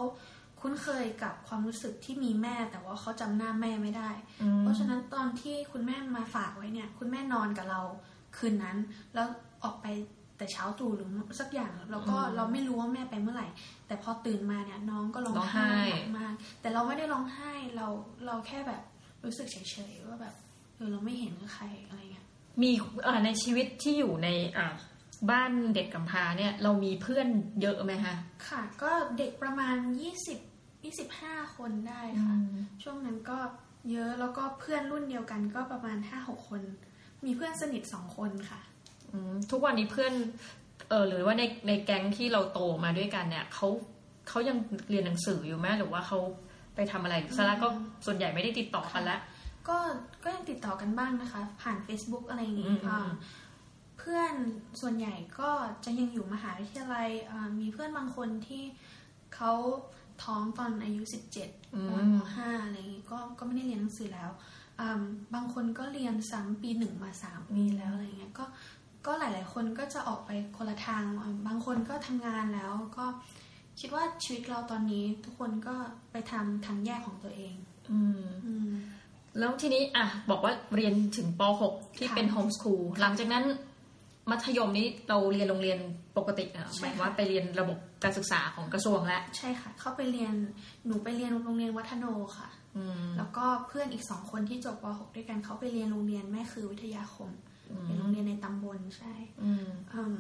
[0.61, 4.09] คุ้นเคยกับความรู้สึกที่มีแม่ แต่ว่าเขาจำหน้าแม่ไม่ได้
[4.41, 7.81] อืมเพราะฉะนั้นตอนที่คุณแม่มาฝากไว้เนี่ย คุณแม่นอนกับเรา
[8.37, 8.77] คืนนั้น
[9.13, 9.27] แล้ว
[9.63, 9.87] ออกไป
[10.37, 11.09] แต่เช้าตรู่หรือ
[11.39, 13.47] สักอย่างแล้วก็อืมเราไม่รู้ว่าแม่ไปเมื่อไหร่
[13.87, 17.87] แต่พอตื่นมาเนี่ยน้องก็ร้องร้องไห้ไห้หนักมาก แต่เราไม่ได้ร้องไห้เรา
[18.25, 18.81] เราแค่แบบ
[19.25, 20.35] รู้สึกเฉยๆว่าแบบ
[20.75, 22.25] เออเราไม่เห็นใครอะไรเงี้ย
[22.61, 22.71] มี
[23.03, 24.73] เอ่อในชีวิตที่อยู่ในอ่า
[25.31, 27.27] บ้านเด็กกำพร้าเนี่ยเรามีเพื่อน
[27.61, 28.15] เยอะไหมคะ
[28.47, 30.39] ค่ะ ก็เด็กประมาณยี่สิบ
[30.83, 32.35] ยี่สิบห้าคนได้ค่ะ
[32.83, 33.37] ช่วงนั้นก็
[33.91, 36.61] เยอะแล้วก็เพื่อนรุ่นเดียวกันก็ประมาณห้าหกคน
[37.25, 38.59] มีเพื่อนสนิทสองคนค่ะ
[39.11, 40.13] อืมทุกวันนี้เพื่อน
[40.89, 43.67] เออหรือว่าในในแก๊งที่เราโตมาด้วยกันเนี่ยเขา
[44.27, 44.57] เขายัง
[44.89, 46.50] เรียนหนังสืออยู่ไหมหรือว่าเขาไป
[46.91, 47.67] ทำอะไรซาร่าก็
[48.05, 49.21] ส่วนใหญ่ไม่ได้ติดต่อกันแล้ว
[49.67, 49.77] ก็
[50.23, 53.09] ก็ยังติดต่อกันบ้างนะคะ ผ่าน Facebook อะไรอย่างอืงี้มอืมอ่า
[53.97, 54.33] เพื่อน
[54.81, 55.49] ส่วนใหญ่ก็
[55.85, 58.63] จะยังอยู่มหาวิทยาลัยอ่ามีเพื่อนบางคนที่
[59.35, 59.53] เขา
[60.23, 61.01] ท้องตอนอายุ
[61.37, 64.31] 17อืมประมาณมห้าอะไรอย่างงี้ก็ก็ไม่ได้เรียนหนังสือแล้ว
[64.79, 65.01] อ่า
[65.33, 68.45] บางคนก็เรียนซ้ำปีหนึ่งมาสามปีแล้วอะไรเงี้ยก็
[69.05, 73.05] ก็หลาย ๆ คนก็จะออกไปคนละทางอ่าบางคนก็ทำงานแล้วก็
[73.81, 75.75] คิดว่าชีวิตเราตอนนี้ทุกคนก็
[76.11, 77.55] ไปทำทางแยกของตัวเอง
[77.91, 78.71] อืมอืม
[79.39, 83.45] แล้วทีนี้อะบอกว่าเรียนถึงป .6 ที่ค่ะเป็น home school หลังจากนั้น
[84.29, 85.79] มัธยมนี้เราเรียนโรงเรียน
[86.17, 90.33] ปกติอะใช่หมายค่ะว่าไปเรียนระบบการศึกษาของกระทรวงแล้วใช่ค่ะ เข้าไปเรียน
[90.85, 92.05] หนูไปเรียนโรงเรียนวัฒโน
[92.37, 97.29] ค่ะอืมแล้วก็เพื่อนอีกสองคนที่จบป .6 ด้วยกันเขาไปเรียนโรงเรียนแม่คือวิทยาคม
[97.69, 100.15] อืมเป็นโรงเรียนในตำบลใช่อืมอืม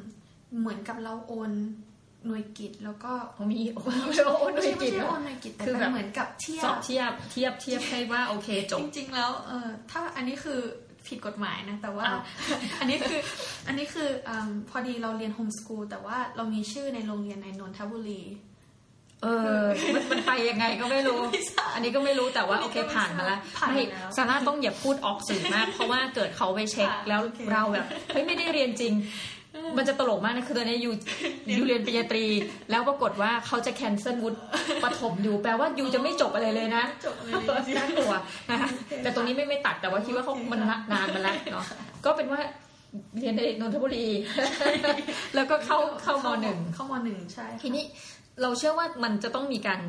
[0.59, 1.51] เหมือนกับเราโอน
[2.27, 3.11] หน่วยกิตแล้วก็
[3.51, 3.87] มีโอ้โห
[4.55, 10.59] หน่วยกิตเหรอ โอนหน่วยกิตคือแบบเหมือนกับเทียสอบเทียบเทียบเทียบให้ว่าโอเคจบจริง ๆ แล้วเออถ้าอันนี้คือ
[11.07, 12.05] ผิดกฎหมายนะ แต่ว่า
[12.79, 13.19] อันนี้คือ
[13.67, 14.31] อันนี้คืออ
[14.69, 18.23] พอดีเราเรียนโฮมสกูลแต่ว่าเรามีชื่อในโรงเรียนในนนทบุรี
[19.23, 19.27] เอ
[19.61, 19.63] อ
[19.93, 21.21] มันมันไปยังไงก็ไม่รู้
[21.73, 28.93] อันนี้ก็ไม่รู้แต่ว่าโอเคผ่านมาแล้วผ่านมาไม่แล้วซาร่าต้องอย่าพูดออกสื่อมาก เพราะว่าเกิดเขาไปเช็คแล้วเราแบบเฮ้ยไม่ได้เรียนจริง
[29.77, 30.91] มันจะตลกมากนะคือตอนนี้ยู
[31.57, 32.25] ยูเรียนปริญญาตรี
[32.71, 34.37] แล้วปรากฏว่าเขาจะแคนเซิลวุฒิ
[34.83, 38.13] ปฐมอยู่แปลว่ายูจะไม่จบอะไรเลยนะจบเลยน่ากลัว
[38.49, 38.69] นะคะ
[39.03, 40.59] แต่ตรงนี้ไม่ไม่ตัดแต่ว่าคิดว่าเขามัน
[40.91, 41.65] นานมาแล้วเนาะ
[42.05, 42.41] ก็เป็นว่า
[43.19, 44.07] เรียนในนนทบุรี
[45.35, 47.83] แล้วก็เข้าเข้ามหนึ่งเข้ามหนึ่งใช่ค่ะทีนี้
[48.41, 49.79] เราเชื่อว่ามันจะต้องมีการ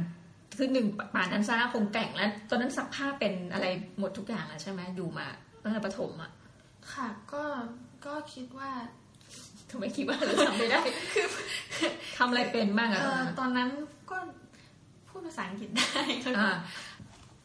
[0.58, 3.66] คือหนึ่งป่านนั้นซาร่าคงแต่งแล้ว ตอนนั้นซักผ้าเป็นอะไร
[3.98, 5.26] หมดทุกอย่างแล้วใช่ไหมอยู่มา
[5.62, 6.30] ตั้งแต่ประถมอะ
[6.92, 7.44] ค่ะก็
[8.06, 8.70] ก็คิดว่า
[9.72, 10.80] ทำไมคิดว่าเราทำไม่ได้
[11.14, 11.26] คือ
[12.18, 13.68] ทำอะไรเป็นบ้างเออะอตอนนั้น
[14.10, 14.16] ก็
[15.08, 16.52] พูดภาษาอังกฤษได้แล้วก็อ่า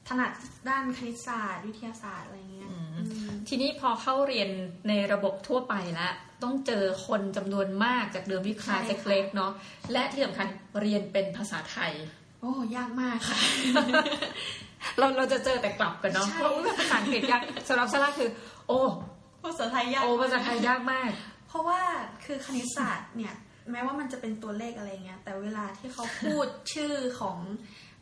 [0.08, 0.32] ถนัด
[0.70, 4.50] ด้านคณิตศาสตร์ วิทยาศาสตร์อะไรเงี้ยอืมอืมทีนี้พอเข้าเรียน
[4.88, 9.52] ในระบบทั่วไปแล้วต้องเจอคนจำนวนมากจากเดิมที่คลาสใช่ค่ะเล็กๆเนาะ
[9.92, 10.48] และที่สำคัญ
[10.82, 11.94] เรียนเป็นภาษาไทย
[12.42, 13.40] โอ้ยากมากค่ะ
[14.98, 18.30] เราเราจะเจอแต่กลับกันเนาะใช่เพราะว่าภาษาอังกฤษยากสำหรับซาร่าคือ
[18.68, 18.80] โอ้
[19.44, 21.10] ภาษาไทยยากโอ้ภาษาไทยยากมาก
[21.48, 21.80] เพราะว่า
[22.26, 23.34] คือคณิตศาสตร์เนี่ย
[23.72, 27.40] แม้ว่ามันจะเป็นตัวเลขอะไรเงี้ยแต่เวลาที่เขาพูดชื่อของ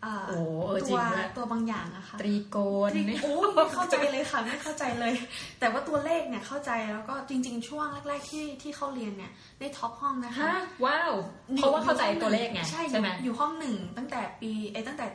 [0.01, 5.13] เอ่อโอ้เออจริตังวด้วยตัวบางอย่างอะค่ะตรีโกณอย่างเงี้ยโอ้ยไม่เข้าใจเลยค่ะไม่เข้าใจเลย
[5.59, 10.55] แต่ว่าตัวเลขเนี่ยเข้าใจแล้วก็จริง ๆ ช่วงแรกๆที่ที่เข้าเรียนเนี่ยได้ top ห้องนะคะฮะ
[10.85, 11.13] ว้าว
[11.55, 15.07] เพราะว่าเข้าใจตัวเลขไงใช่ใช่ไหมอยู่อยู่ห้องหนึ่งตั้งแต่ปีเอยตั้งแต่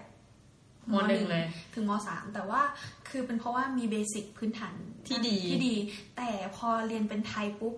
[0.92, 2.60] มหนึ่งเลยถึงมสามแต่ว่า
[3.08, 4.74] คือเป็นเพราะว่ามี basic พื้นฐาน
[5.08, 5.74] ที่ดีที่ดี
[6.16, 7.74] แต่พอเรียนเป็นไทยปุ๊บ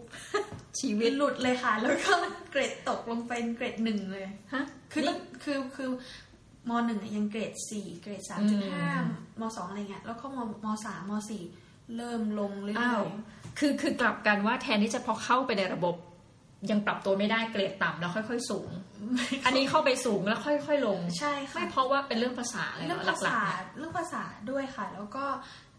[0.81, 2.13] ชีวิตหลุดเลยค่ะ แล้วก็
[2.51, 5.91] เกรดตกลงเป็นเกรดหนึ่งเลยฮะคือต้นี่องคือคือ
[6.69, 9.05] มหนึ่งอะยังเกรดสี่เกรดสามอืจุดมห้าม
[9.57, 11.43] สองอะไรเงี้ยแล้วก็มมสามมสี่
[11.97, 13.07] เริ่มลงเรื่อ้าอวย
[13.59, 15.95] คือคือกลับกันว่าแทนที่จะพอเข้าไปในระบบ
[16.71, 18.71] ยังปรับตัวไม่ได้เกรดต่ำแล้วค่อย ๆ สูง
[19.45, 25.25] อันนี้เข้าไปสูงแล้วค่อย ๆ ลงๆใช่ค่ะไม่เพราะว่าเป็นเรื่องภาษาเลยเรื่องเนาะภาหลักษาๆเนี่ยเรื่องภาษาด้วยค่ะ แล้วก็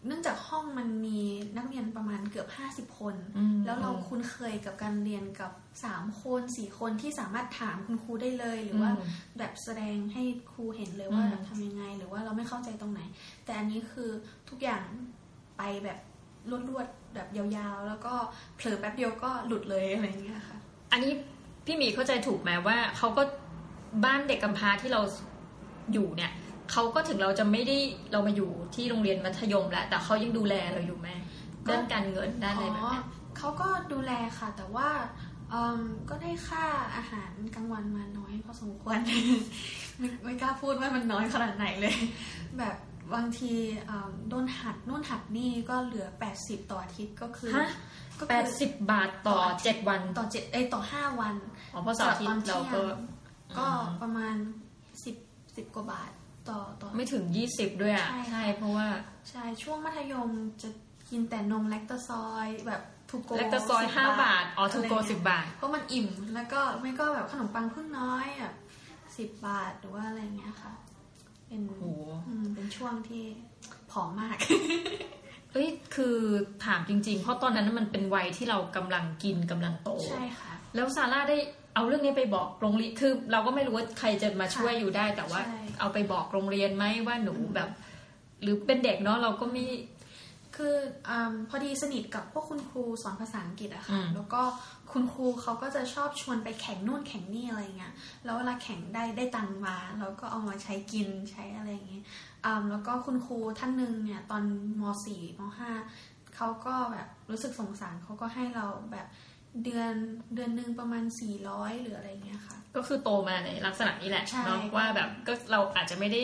[0.07, 1.19] เนื่องจากห้องมันมี
[1.57, 2.47] นักเรียนประมาณเกือบ
[2.91, 5.51] 50 คนอืม แล้วเราคุ้นเคยกับการเรียนกับ
[5.87, 13.01] 3 คน 4 คนที่สามารถถามคุณครูได้เลย หรือว่าอืมแบบแสดงให้ครูเห็นเลยว่าอืมทำยังไง หรือว่าเราไม่เข้าใจตรงไหน
[13.45, 14.09] แต่อันนี้คือ
[14.49, 14.83] ทุกอย่าง
[15.57, 15.99] ไปแบบ
[16.69, 18.13] รวดๆแบบยาวๆ แล้วก็
[18.55, 20.57] เผลอแป๊บเดียวก็หลุดเลยอะไรอย่างเงี้ยค่ะ
[20.93, 21.13] อันนี้
[21.65, 23.23] พี่หมีเข้าใจถูกไหมว่าเขาก็
[24.05, 25.01] บ้านเด็กกำพร้าที่เรา
[25.93, 26.31] อยู่เนี่ย
[26.71, 27.77] เขาก็ถึงเราจะไม่ได้
[28.11, 31.09] เรามาอยู่ที่โรงเรียนมัธยมแล้ว แต่เขายังดูแลเราอยู่ไหม
[31.67, 33.05] ก็ด้านการเงินด้านอะไรแบบอ๋อเนี้ย
[33.37, 34.89] เขาก็ดูแลค่ะ แต่ว่า
[35.49, 35.79] เอิ่ม
[36.09, 38.97] ก็ได้ค่าอาหารกลางวันมาน้อยพอสมควร
[39.99, 41.95] ไม่ไม่กล้าพูดว่ามันน้อยขนาดไหนเลย
[42.57, 42.75] แบบ
[43.13, 43.53] บางที
[43.87, 46.07] เอิ่มโดนหัดนู่นหัดนี่ก็เหลือ
[46.39, 47.53] 80 ต่ออาทิตย์ก็คือ
[48.23, 51.35] ฮะก็แปคือดสิบบาทต่อเจ็ดวันต่อเจ็ดเอ้ยต่อห้าวัน
[51.73, 52.81] อ๋อเพราะเสาร์อาทิตย์เราก็
[53.57, 54.35] ก็อืมประมาณ
[55.05, 55.15] สิบ
[55.55, 56.11] สิบกว่าบาท
[56.49, 58.87] ต่อต่อ ไม่ถึงยี่สิบด้วยอะ ใช่ ใช่ เพราะว่า
[59.29, 60.29] ใช่ช่วงมัธยม
[60.61, 60.69] จะ
[61.09, 68.55] กินแต่นมแลคโตซอยด์แบบทูโกเล็กตะซอยห้าบาท อ๋อทูโกะไรเงี้ยสิบบาท เพราะมันอิ่มแล้วก็ไม่ก็แบบขนมปังพึ่งน้อยแบบ
[69.17, 70.73] สิบบาทหรือว่าอะไรเงี้ยค่ะ
[71.47, 71.83] เป็นโอ้โห
[72.27, 73.23] อืมเป็นช่วงที่
[73.91, 74.37] ผอมมาก
[75.53, 76.17] เอ้ยคือ
[76.65, 81.37] ถามจริง ๆ เพราะตอนนั้นมันเป็นวัยที่เรากำลังกินกำลังโตใช่ค่ะ แล้วซาร่าได้
[81.75, 87.69] เอาเรื่องนี้ไปบอกโรงเรียนคือ เราก็ไม่รู้ว่าใครจะมาช่วยค่ะอยู่ได้ แต่ว่าใช่เอาไปบอกโรงเรียนไหมว่าหนูแบบ
[88.41, 89.65] หรือเป็นเด็กเนาะเราก็ไม่
[90.55, 90.75] คือ
[91.09, 94.41] อาพอดีสนิทกับพวกคุณครูสอนภาษาอังกฤษอะอืค่ะมแล้วก็
[94.91, 97.93] คุณครูเขาก็จะชอบชวนไปแข่งนู่นแข่งนี่อะไรเงี้ย
[98.25, 102.32] แล้วเวลาแข่งได้ได้ตังค์มาเราก็เอามาใช้กินใช้อะไรอย่างเงี้ยอ่า
[102.69, 104.43] แล้วก็คุณครูท่านหนึ่งเนี่ยตอน
[104.81, 109.07] ม .4 ม .5 เขาก็แบบรู้สึกสงสารเขาก็ให้เราแบบ
[109.63, 109.93] เดือน
[110.35, 111.03] เดือนหนึ่งประมาณ
[111.43, 116.21] 400 หรืออะไรเงี้ยค่ะ ก็คือโตมาในลักษณะนี้แหละใช่เนาะว่าแบบก็เราอาจจะไม่ได้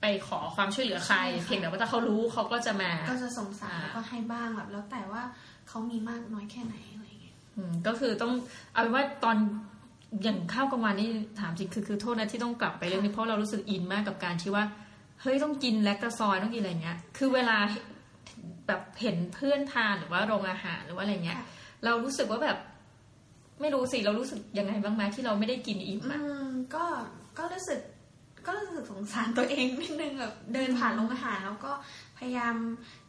[0.00, 5.22] ไปขอความช่วยเหลือใครใช่ค่ะเพียงแต่ว่าถ้าเขารู้เขาก็จะมา ก็จะสงสารอ่าแล้วก็ให้บ้างแบบแล้วแต่ว่า
[5.68, 8.32] เขามีมากน้อยแค่ไหนอะไรเงี้ยอืมก็คือต้อง
[8.72, 9.36] เอาเป็นว่าตอน
[10.22, 11.08] อย่างข้าวกลางวันนี่
[11.40, 14.64] ถามจริงคือคือโทษนะที่ต้องกลับไปเรื่องนี้เพราะเรารู้สึกอินมากกับการที่ว่า
[15.22, 17.58] เฮ้ยต้องกินแลคตาซอยต้องกินอะไรเงี้ย คือเวลา
[18.66, 21.46] แบบเห็นเพื่อนทานหรือว่าโรงอาหารหรือว่าอะไรเงี้ยค่ะ
[21.84, 22.58] เรารู้สึกว่าแบบ
[23.60, 26.84] ไม่รู้สิเรารู้สึกยังไงบ้างไหมที่เราไม่ได้กินอิ่มอือะมก็
[27.38, 27.80] ก็รู้สึก
[28.46, 31.72] ก็รู้สึกสงสารตัวเองนิดนึงแบบเดินผ่านโรงอาหารแล้วก็
[32.18, 32.54] พยายาม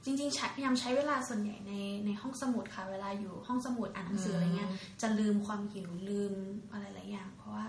[0.06, 1.74] จริงๆใช้พยายามใช้เวลาส่วนใหญ่ใน
[2.06, 4.70] ในห้องสมุดค่ะ เวลาอยู่ห้องสมุดอ่านหนังสืออะไรเงี้ย
[5.02, 6.34] จะลืมความหิวลืม
[6.72, 7.66] อะไรหลายอย่าง เพราะว่า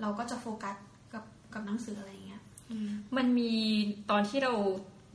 [0.00, 0.76] เราก็จะโฟกัส
[1.12, 2.35] กับกับหนังสืออะไรเงี้ยอื
[2.86, 3.52] มมันมี
[4.10, 4.52] ตอนที่เรา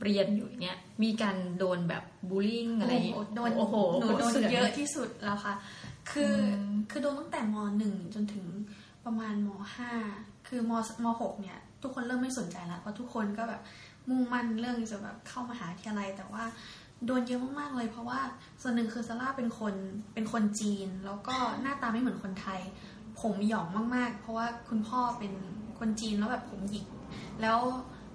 [0.04, 5.54] เรียนอยู่เนี้ยมีการโดนแบบบูลลี่อะไรโอ้โหโดนโอ้โหหนูโดนสืเยอะที่สุดแล้วค่ะ
[6.10, 8.44] คืออมคือโดนตั้งแต่มหนึ่งจนถึง
[9.04, 9.92] ประมาณมห้า
[10.48, 10.72] คือม
[11.04, 13.60] มหกเนี่ย ทุกคนเริ่มไม่สนใจแล้วเพราะทุกคนก็แบบ
[14.08, 16.44] มุ่งมั่นเรื่องจะแบบเข้ามหาวิทยาลัย แต่ว่า
[17.06, 18.20] โดนเยอะมากๆเลย เพราะว่า
[18.62, 19.74] ส่วนหนึ่งคือซาร่าเป็นคน
[20.14, 22.60] เป็นคนจีน แล้วก็หน้าตาไม่เหมือนคนไทย
[23.20, 25.32] ผมหย่องมากๆ เพราะว่าคุณพ่อเป็น
[25.78, 26.86] คนจีนแล้วแบบผมหยิก
[27.42, 27.60] แล้ว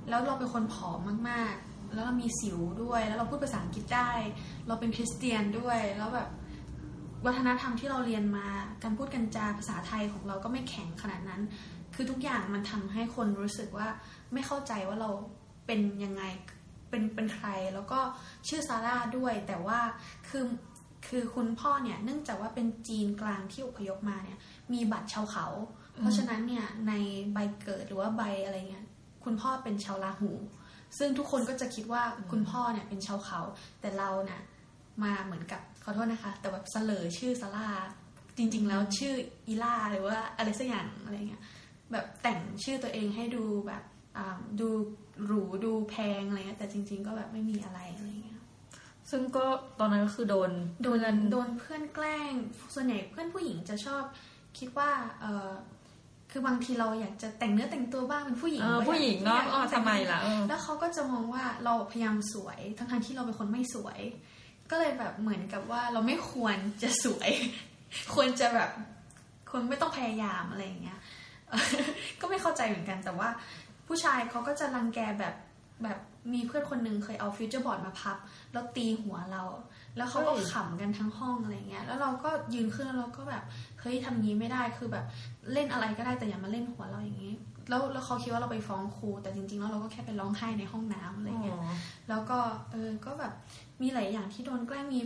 [0.10, 4.12] แล้วเราเป็นคนผอมมากๆ แล้วเรามีสิวด้วย แล้วเราพูดภาษาอังกฤษได้
[4.67, 6.29] เราเป็นคริสเตียนด้วย แล้วแบบ
[7.25, 8.47] วัฒนธรรมที่เราเรียนมา
[8.83, 11.41] การพูดกันจาภาษาไทยของเราก็ไม่แข็งขนาดนั้น
[11.95, 13.88] คือทุกอย่างมันทำให้คนรู้สึกว่า
[14.33, 15.10] ไม่เข้าใจว่าเรา
[15.65, 16.23] เป็นยังไง
[16.89, 17.99] เป็นเป็นใคร แล้วก็
[18.47, 19.79] ชื่อซาร่าด้วย แต่ว่า
[20.29, 20.45] คือ
[21.07, 24.38] คือคุณพ่อเนี่ยเนื่องจากว่าเป็นจีนกลางที่อพยพมาเนี่ย
[24.73, 25.47] มีบัตรชาวเขา
[25.99, 26.93] เพราะฉะนั้นเนี่ยใน
[27.33, 28.87] ใบเกิดหรือว่าใบอะไรเงี้ย
[29.28, 30.32] คุณพ่อเป็นชาวลาหู
[30.98, 33.42] ซึ่งทุกคนก็จะคิดว่าคุณพ่อเนี่ยเป็นชาวเขา
[33.82, 34.42] แต่เราเนี่ย
[35.04, 37.68] มาเหมือนกับขอโทษนะคะ แต่แบบเสลอชื่อซาร่า
[38.38, 39.13] จริง ๆ แล้วชื่อ
[39.48, 41.44] อีล่าหรือว่าอะไรสักอย่างอะไรเงี้ย
[41.92, 43.84] แบบแต่งชื่อตัวเองให้ดูแบบ
[44.18, 44.68] อ่าดู
[45.26, 48.42] หรูดูแพงอะไรเงี้ยแต่จริง ๆ ก็แบบไม่มีอะไรอะไรเงี้ย
[49.12, 49.46] ซึ่งก็
[49.80, 50.52] ตอนนั้นก็คือโดน
[50.84, 51.00] โดน
[51.32, 52.34] โดนเพื่อนแกล้ง
[52.74, 54.04] ส่วนใหญ่เพื่อนผู้หญิงจะชอบ
[54.58, 55.50] คิดว่าเออ
[56.32, 64.00] คือบางทีเราอยากจะแต่งเนื้อแต่งตัวบ้างเป็นผู้หญิงเออก็อยากผู้หญิงเนาะอยกอ๋อแต่งทำไมล่ะเออแล้วเขาก็จะมองว่าเราพยายามสวยทั้งๆที่เราเป็นคนไม่สวย
[64.72, 67.30] ก็เลยแบบเหมือนกับว่าเราไม่ควรจะสวย
[68.13, 68.70] ควรจะแบบ
[69.50, 71.00] ควรไม่ต้องพยายามอะไรอย่างเงี้ย
[71.50, 71.66] เออ
[72.22, 73.30] ก็ไม่เข้าใจเหมือนกัน แต่ว่า
[73.88, 75.36] ผู้ชายเขาก็จะรังแกแบบ
[75.84, 76.00] แบบ
[76.34, 78.18] มีเพื่อนคนหนึ่งเคยเอา future board มาพับ
[78.54, 79.44] แล้วตีหัวเรา
[79.97, 83.43] แล้วเขาก็เฮ้ยขำกันทั้งห้องอะไรเงี้ย แล้วเราก็ยืนขึ้นแล้วเราก็แบบ
[83.81, 85.05] เฮ้ยทำงี้ไม่ได้คือแบบ
[85.53, 87.33] เล่นอะไรก็ได้แต่อย่ามาเล่นหัวเราอย่างงี้
[87.69, 91.60] แล้วแล้วเขาคิดว่าเราไปฟ้องครู แต่จริงๆแล้วเราก็แค่ไปร้องไห้ในห้องน้ำอะไรเงี้ย
[92.10, 92.38] แล้วก็
[92.71, 93.33] เออก็แบบ
[93.81, 94.99] มีหลายอย่างที่โดนแกล้งมี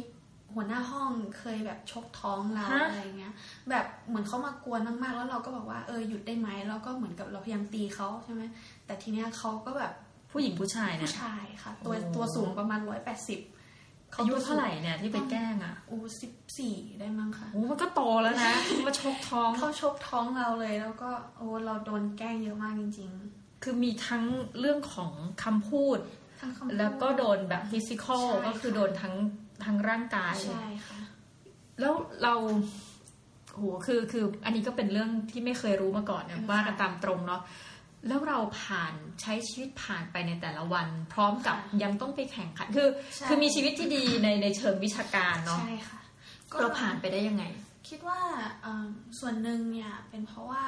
[0.56, 3.34] หัวหน้าห้องเคยแบบชกท้องเราฮะอะไรเงี้ย
[3.69, 8.43] แบบเหมือนเขามากวนมากๆ แล้วเราก็บอกว่าเออหยุดได้ไหมแล้วก็เหมือนกับเราพยายามตีเขาใช่ไหม
[8.86, 9.91] แต่ทีเนี้ยเขาก็แบบ
[10.32, 13.39] ผู้หญิงผู้ชายเนี่ผู้ยชายค่ะ ตัวโอ้ตัวสูงประมาณร้อยแปดสิบ
[14.17, 18.54] อายุเท่าไหร่เนี่ยที่ไปแกล้งอะโอ้สิบสี่ได้มั้งค่ะโอ้มันก็โตแล้วนะ
[18.88, 23.12] มาชกท้องเขาชกท้องเราเลยแล้วก็โอ้เราโดนแกล้งเยอะมากจริง
[23.63, 24.24] คือมีทั้ง
[24.60, 25.12] เรื่องของ
[25.43, 29.15] คำพูดๆทั้งคำพูด แล้วก็โดนแบบฟิสิกอลใช่ก็คือโดนทั้ง
[29.65, 31.00] ทั้งร่างกายใช่ค่ะ
[31.80, 31.93] แล้ว
[32.24, 32.34] เรา
[33.56, 37.41] โหคือคืออันนี้ก็เป็นเรื่องที่ไม่เคยรู้มาก่อนเนี่ยค่ะว่ากันตามตรงเนาะ
[38.08, 46.02] แล้วเราผ่านใช้ชีวิตผ่านไปในแต่ละวัน พร้อมกับค่ะยังต้องไปแข่งขันคือใช่คือมีชีวิตที่ดีในในเชิงวิชาการเนาะใช่ค่ะ
[46.52, 47.44] ก็เราผ่านไปได้ยังไง
[47.90, 48.20] คิดว่า
[48.62, 48.88] เอิ่ม
[49.20, 50.64] ส่วนหนึ่งเนี่ยเป็นเพราะว่า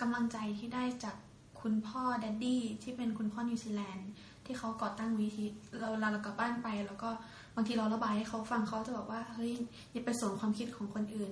[0.00, 1.16] กำลังใจที่ได้จาก
[1.62, 4.08] คุณพ่อ Daddy ที่เป็นคุณพ่อนิวซีแลนด์
[4.44, 5.46] ที่เขาก่อตั้งมูลนิธิ
[5.78, 7.08] เราเวลาเรากลับบ้านไป แล้วก็
[7.56, 9.52] บางทีเราระบายให้เขาฟังเขาจะบอกว่าเฮ้ย
[9.92, 11.30] อย่าไปสนความคิดของคนอื่น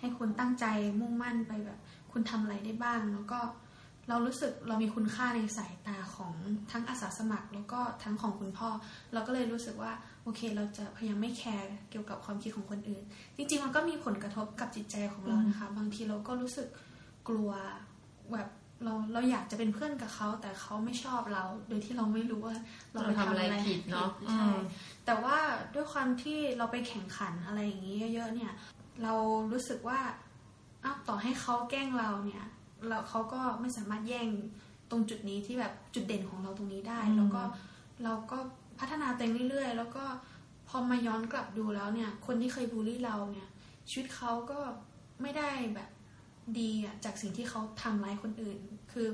[0.00, 0.64] ให้คุณตั้งใจ
[1.00, 1.78] มุ่งมั่นไปแบบ
[2.12, 3.38] คุณทำอะไรได้บ้าง แล้วก็
[4.08, 6.34] เรารู้สึกเรามีคุณค่าในสายตาของ
[6.70, 8.68] ทั้งอาสาสมัคร แล้วก็ทั้งของคุณพ่อ
[9.12, 9.92] เราก็เลยรู้สึกว่า
[10.22, 13.02] โอเค เราจะพยายามไม่แคร์เกี่ยวกับความคิดของคนอื่น
[13.36, 16.68] จริง ๆ มันก็มีผลกระทบกับจิตใจของเรานะคะ บางทีเราก็รู้สึก
[17.28, 17.50] กลัว
[18.32, 18.48] แบบ
[18.84, 22.56] เราเราอยากจะเป็นเพื่อนกับเขา แต่เขาไม่ชอบเรา โดยที่เราไม่รู้ว่า
[22.92, 24.58] เราไปเราทำทำอะไรอะไรผิดเนอะใช่อืม
[25.06, 25.36] แต่ว่า
[25.74, 28.52] ด้วยความที่เราไปแข่งขันอะไรอย่างนี้เยอะๆเนี่ย
[29.02, 29.14] เรา
[29.52, 30.00] รู้สึกว่า
[30.84, 32.44] อ้าวต่อให้เขาแกล้งเราเนี่ย
[32.88, 34.28] เราเขาก็ไม่สามารถแย่ง
[34.90, 37.42] ตรงจุดนี้ที่แบบจุดเด่นของเราตรงนี้ได้อืมแล้วก็
[38.04, 38.38] เราก็
[38.80, 40.04] พัฒนาตัวเองเรื่อยๆ แล้วก็
[40.68, 43.48] พอมาย้อนกลับดูแล้วเนี่ย คนที่เคยบูลลี่เราเนี่ย
[43.88, 44.58] ชีวิตเขาก็
[45.22, 45.90] ไม่ได้แบบ
[46.58, 48.58] ดีอะจากสิ่งที่เขาทำร้ายคนอื่น
[48.92, 49.08] คือ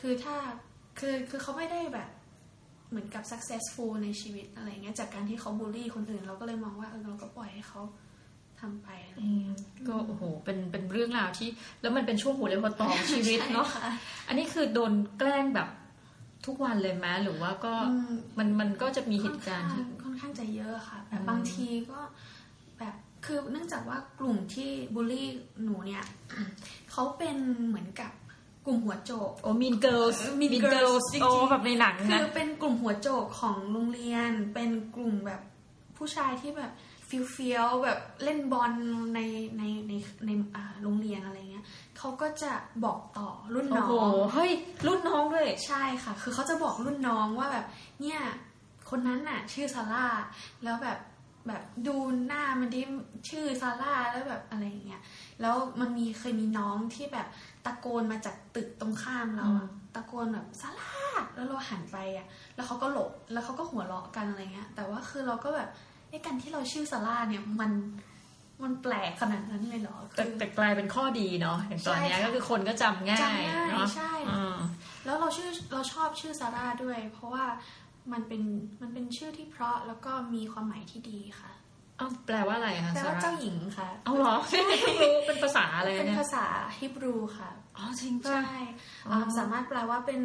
[0.00, 0.36] คือถ้า
[0.98, 2.10] คือคือเขาไม่ได้แบบ
[2.90, 7.80] เหมือนกับ successful ในชีวิตอะไรเงี้ยจากการที่เขาบูลลี่คนอื่น เราก็เลยมองว่าเออเราก็ปล่อยให้เขา
[8.62, 9.56] ทำไปอะไรเงี้ย
[9.88, 11.48] ก็โอ้โหเป็นเป็นเรื่องราวที่
[11.82, 13.90] แล้วมันเป็นช่วงหัวเรียวหัวต่อของชีวิตเนาะใช่ค่
[14.28, 15.68] อันนี้คือโดนแกล้งแบบ
[16.46, 22.00] ทุกวันเลยไหมหรือว่าก็อืมมันมันก็จะมีเหตุการณ์ค่อนที่ข้างค่อนข้างจะเยอะค่ะแบบอืมบางทีก็
[22.78, 22.94] แบบ
[23.24, 25.28] คือเนื่องจากว่ากลุ่มที่บูลลี่
[25.64, 26.04] หนูเนี่ย
[26.90, 27.36] เขาเป็น
[27.68, 28.12] เหมือนกับ
[28.66, 35.40] กลุ่มหัวโจกโอ้ Mean Girls เออ Mean Girls จริงๆโอ้แบบในหนังคือนะเป็นกลุ่มหัวโจกของโรงเรียน เป็นกลุ่มแบบ
[35.96, 36.72] ผู้ชายที่แบบ
[37.12, 38.72] feel feel แบบเล่นบอล
[39.14, 39.20] ใน
[39.58, 39.92] ในใน
[40.26, 41.64] ในอ่าโรงเรียนอะไรเงี้ย
[41.98, 42.52] เขาก็จะ
[42.84, 44.50] บอกต่อรุ่นโอ้น้อโหงเฮ้ย
[44.86, 47.66] รุ่นน้องด้วยใช่ค่ะ คือเขาจะบอกรุ่นน้องว่าแบบ
[48.02, 48.20] เนี่ย
[48.90, 50.06] คนนั้นน่ะ ชื่อซาร่า
[50.64, 50.98] แล้วแบบ
[51.48, 51.96] แบบดู
[52.26, 52.80] หน้ามันดิ
[53.28, 55.02] ชื่อซาร่าแล้วแบบอะไรอย่างเงี้ย
[55.40, 57.26] แล้วมันมีเคยมีน้องที่แบบ
[57.64, 60.96] ตะโกนมาจากตึกตรงข้ามเราอะอืมตะโกนแบบซาร่า
[61.34, 65.68] แล้วเราหันไปอะแล้วเขาก็หลบแล้วเขาก็หัวเราะกันอะไรเงี้ยแต่ว่าคือเราก็แบบ
[66.12, 67.72] ไอ้การที่เราชื่อซาร่าเนี่ยมัน
[68.62, 74.56] มันแปลกขนาดนั้นเลยเหรอแต่คือแต่กลายเป็นข้อดีเนาะอย่างตอนเนี้ยใช่ค่ะก็คือคนก็จำง่ายจำง่ายเนาะใช่อืม
[75.04, 77.44] แล้วเราชื่อเราชอบชื่อซาร่าด้วย เพราะว่า
[78.12, 78.42] มันเป็น
[78.80, 81.52] มันเป็นชื่อที่เพราะแล้วก็มีความหมายที่ดีค่ะ
[81.98, 84.34] เอ้าแปลว่าอะไรอะคะแปลซาว่าร่าเจ้าหญิงค่ะเอาเหรอ
[84.68, 86.44] ไม่รู้เป็นภาษาอะไรเป็นเนี่ยภาษา
[86.78, 88.60] ฮิบรูค่ะอ๋อจริงป่ะใช่
[89.10, 90.20] อ่าสามารถแปลว่าเป็น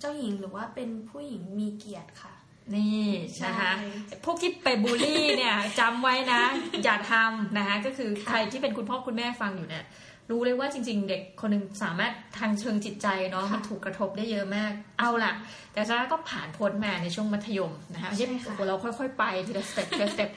[0.00, 2.34] เจ้าหญิงหรือว่าเป็นผู้หญิงมีเกียรติค่ะ
[2.76, 3.06] นี่
[3.46, 6.42] นะคะใช่พวกที่ไปบูลลี่เนี่ยจำไว้นะ
[6.84, 9.84] อย่าทำนะคะก็คือค่ะใครที่เป็นคุณพ่อคุณแม่ฟังอยู่เนี่ย
[10.30, 15.32] รู้เลยว่าจริง ๆ เด็กคนหนึ่งสามารถทางเชิงจิตใจเนาะมันถูกกระทบได้เยอะมาก เอาล่ะ
[15.72, 20.30] แต่ซาร่าก็ผ่านพ้นมาในช่วงมัธยมนะคะไม่ใช่โอ้โหเราค่อยๆ ไปทีละ step ทีละ step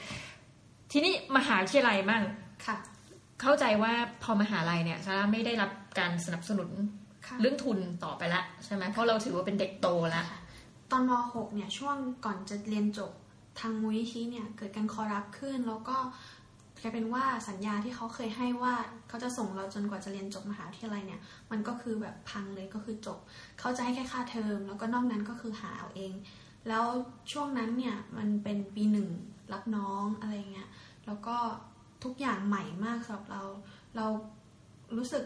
[0.92, 2.22] ทีนี้มหาวิทยาลัยมั่ง
[2.66, 2.76] ค่ะ
[3.42, 3.92] เข้าใจว่า
[4.22, 6.70] พอมหาลัยเนี่ยซาร่าไม่ได้รับการสนับสนุน
[7.26, 10.26] ค่ะเรื่องทุนต่อไปละใช่ไหมเพราะเราถือว่าเป็นเด็กโตแล้ว
[10.92, 13.12] ตอนม .6 เนี่ยช่วงก่อนจะเรียนจบ
[13.60, 15.96] ทางมูลนิธิเนี่ยเกิดการคอรัปขึ้น แล้วก็
[16.80, 18.74] กลายเป็นว่าสัญญาที่เขาเคยให้ว่า
[19.08, 23.18] เขาจะส่งเราจนกว่าจะเรียนจบมหาวิทยาลัยเนี่ย มันก็คือแบบพังเลยก็คือจบ
[23.60, 26.12] เขาจะให้แค่ค่าเทอม แล้วก็นอกนั้นก็คือหาเอาเอง
[26.68, 26.84] แล้ว
[27.32, 29.08] ช่วงนั้นเนี่ยมันเป็นปีหนึ่ง
[29.52, 30.68] รับน้องอะไรเงี้ย
[31.06, 31.36] แล้วก็
[32.04, 33.42] ทุกอย่างใหม่มากสำหรับเรา
[33.96, 34.06] เรา
[34.96, 35.24] รู้สึก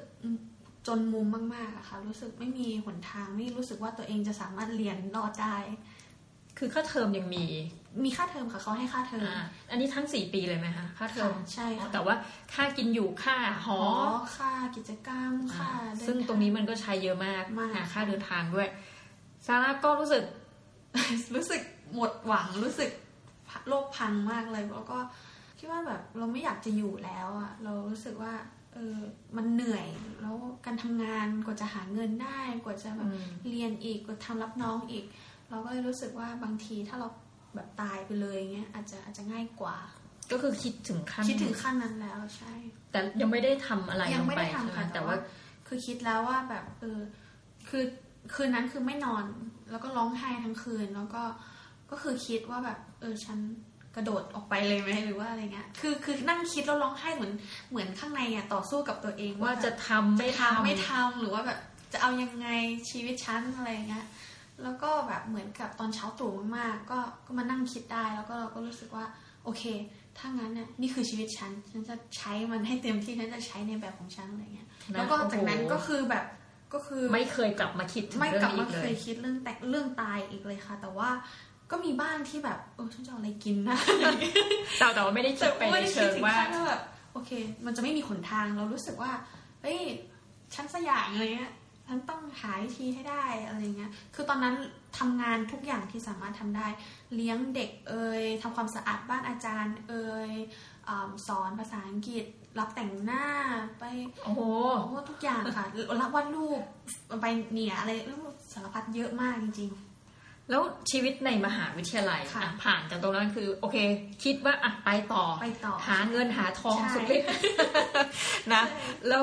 [0.87, 5.57] จนมุมมากๆอะค่ะ รู้สึกไม่มีหนทางไม่รู้สึกว่าตัวเองจะสามารถเรียนรอดได้
[6.59, 7.45] คือค่าเทอมยังมี
[8.05, 12.15] มีค่าเทอมค่ะเขาให้ค่าเทอมอ่าอันนี้ทั้งสี่ปีเลยไหมคะค่าเทอมค่ะใช่ค่ะแต่ว่า
[12.55, 18.69] ค่ากินอยู่ค่าหอหอค่ากิจกรรมค่าอ่าเดิซึ่งทาตรงนี้มันก็ใช้เยอะมากมากหาค่าเดินทางด้วย
[19.47, 20.25] ซาร่าก็รู้สึก
[21.35, 21.63] รู้สึก
[21.95, 22.91] หมดหวังรู้สึก
[23.69, 24.99] โลกพังมากเลยแล้วก็
[25.59, 28.33] คิดว่าแบบเราไม่อยากจะอยู่แล้วอะเรารู้สึกว่า
[28.77, 28.99] เออ
[29.37, 29.87] มันเหนื่อย
[30.21, 30.37] แล้ว
[30.67, 35.05] การทำงานกว่าจะหาเงินได้กว่าจะแบบอืมเรียนอีกกว่าทำรับน้องอีก
[35.51, 37.09] เราก็เลยรู้สึกว่าบางทีถ้าเรา
[37.55, 39.77] แบบตายไปเลยเงี้ยอาจจะอาจจะง่ายกว่า
[40.33, 42.55] ก็คือคิดถึงขั้นคิดถึงขั้นนั้นแล้วใช่
[42.91, 45.17] แต่ยังไม่ได้ทำอะไรยังลงไม่ไปได้ใช่ไหมทำค่ะแต่แต่ว่าว่า
[45.67, 47.01] คือคิดแล้วว่าแบบเออ
[47.69, 47.85] คือ
[48.35, 49.25] คืนนั้นคือไม่นอน
[49.71, 51.23] แล้วก็ร้องไห้ทั้งคืนแล้วก็
[51.91, 53.39] ก็คือคิดว่าแบบ เออฉัน
[53.97, 57.33] กระโดดออกไปเลยไหมหรือว่าอะไรเงี้ย คือคือนั่งคิดแล้วร้องไห้เหมือน
[57.71, 61.59] เหมือนข้างในอะต่อสู้กับตัวเองว่าจะแบบทำไม่จะทำทำไม่ทำหรือว่าแบบ
[61.93, 62.49] จะเอายังไง
[62.91, 64.07] ชีวิตฉันอะไรเงี้ย
[64.63, 69.05] แล้วก็แบบเหมือนกับตอนเช้าตรู่มากๆก็ก็มานั่งคิดได้แล้วก็เราก็รู้สึกว่า
[69.45, 69.65] โอเค
[70.19, 76.25] ถ้างั้นเนี่ยนี่คือชีวิตฉัน ฉันจะใช้มันให้เต็มที่ ฉันจะใช้ในแบบของฉันอะไรเงี้ยนะแล้วก็จากนั้นโอ้โหก็คือแบบ
[76.75, 81.09] ก็คือไม่เคยกลับมาคิดถึงไม่เรื่กลัอบงนี้มาอีกเคเลยยคิดเรื่องแต่เรื่องตายอีกเลยค่ะ แต่ว่า
[81.71, 83.79] ก็มีบ้างที่แบบเออฉันจะเอาอะไรกินนะ
[84.79, 87.31] แต่แต่ว่าไม่ได้คิดไปในไม่ได้คิเชิดงถึงว่าขั้นว่าแบบโอเค
[87.67, 89.13] มันจะไม่มีหนทางเรารู้สึกว่า
[89.63, 89.79] เฮ้ย
[90.55, 91.53] ฉันสักอย่างอะไรเงี้ย
[91.89, 94.55] ฉันต้องหาวิธีให้ได้อะไรเงี้ย คือตอนนั้น
[94.99, 96.67] ทำงานทุกอย่างที่สามารถทำได้
[97.15, 100.31] เลี้ยงเด็กเอ่ยทำความสะอาดบ้านอาจารย์ เอ่ย
[100.89, 102.25] อ่าสอนภาษาอังกฤษ
[102.59, 103.25] รับแต่งหน้า
[103.79, 103.85] ไป
[104.25, 104.41] โอ้โห
[104.81, 105.67] โอ้โหทุกอย่างค่ะ
[106.01, 106.61] รับวาดรูป
[107.21, 107.93] ไปเนี่ยอะไร
[108.53, 109.71] สารพัดเยอะมากจริง
[110.51, 113.77] แล้วชีวิตในมหาวิทยาลัยค่ะอะผ่านจากตรงนั้นคือ โอเค
[114.25, 117.29] คิดว่าอะไปต่อๆไปต่อ หาเงินหาทองใช่สุดฤทธิ์
[118.53, 118.63] นะ
[119.09, 119.23] แล้ว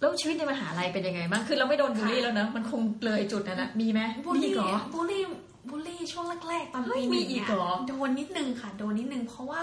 [0.00, 5.22] แล้วชีวิตในมหาลัยเป็นยังไงบ้างคือเราไม่โดนบูลลี่แล้วเนอะมันคงเลยจุดนั้นนะมีไหมบูลลี่มีเหรอบูลลี่
[5.68, 9.62] บูลลี่ช่วงแรกๆตอนเฮ้ปียหมีนึ่งอีกเนี่ยเหรอโดนนิดนึงค่ะ โดนนิดนึงเพราะว่า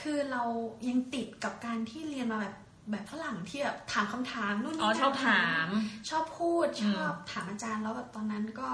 [0.00, 0.42] คือเรา
[0.88, 2.54] ยังติดกับการที่เรียนมาแบบ
[2.90, 5.66] แบบฝรั่งที่แบบถามคำถามนู่นอ๋อนี่ชอบถาม
[6.10, 8.68] ชอบพูดอืชมอบถามอาจารย์แล้วแบบตอนนั้นก็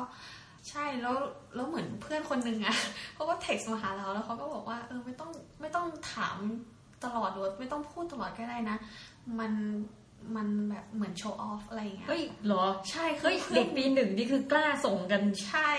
[0.70, 1.16] ใช่แล้ว
[1.54, 2.76] แล้วเหมือนเพื่อนคนหนึ่งอะ
[3.14, 6.36] เขาก็เท็กซ์มาหาเราแล้วเขาก็บอกว่าเออไม่ต้องไม่ต้องถาม
[7.04, 8.76] ตลอดหรือว่าไม่ต้องพูดตลอดก็ได้นะ
[9.38, 9.52] มัน
[10.36, 15.70] มันแบบเหมือนโชว์ออฟอะไรอย่างเงี้ยเฮ้ยเหรอ ใช่คืเฮ้ยพื่อนเด็กปีหนึ่งนี่คือกล้าส่งกันใช่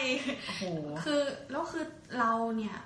[0.48, 0.64] โอ้โห
[1.04, 1.22] คือ
[1.52, 1.86] แล้วคือ
[2.20, 2.78] เราเนี่ย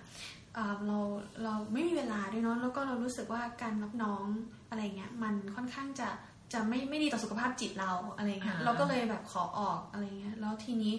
[0.55, 0.97] เอ่อเรา
[1.43, 4.25] เราไม่มีเวลาด้วยเนาะแล้วก็เรารู้สึกว่าการรับน้อง
[4.69, 6.09] อะไรเงี้ยมันค่อนข้างจะ
[6.53, 10.93] จะไม่ไม่ดีต่อสุขภาพจิตเราอะไรเงี้ยอ่าเราก็เลยแบบขอออกอะไรเงี้ยแล้วทีนี้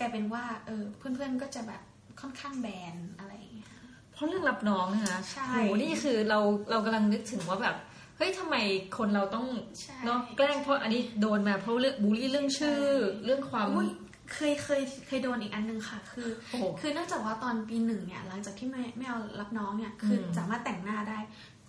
[0.00, 1.82] กลายเป็นว่าเออเพื่อนๆก็จะแบบ
[2.20, 3.70] ค่อนข้างแบนอะไรเงี้ย
[4.12, 6.38] เพราะเรื่องรับน้องนะคะใช่โหนี่คือเรา
[6.70, 7.76] เรากำลังนึกถึงว่าแบบ
[8.16, 8.56] เฮ้ยทำไม
[8.98, 9.46] คนเราต้อง
[9.80, 12.82] ใช่เนาะแกล้งเพราะอันนี้โดนมาเพราะเรื่องบูลลี่เรื่องชื่อ
[13.24, 13.88] เรื่องความอุ๊ย
[14.32, 21.18] เคยเคยเคยโดนอีกอันหนึงค่ะ คือโอ้โหคือเนื่องจากว่าตอนปีหนึ่งเนี่ยหลังจากที่ไม่ไม่เอารับน้องเนี่ยคืออมสามารถแต่งหน้าได้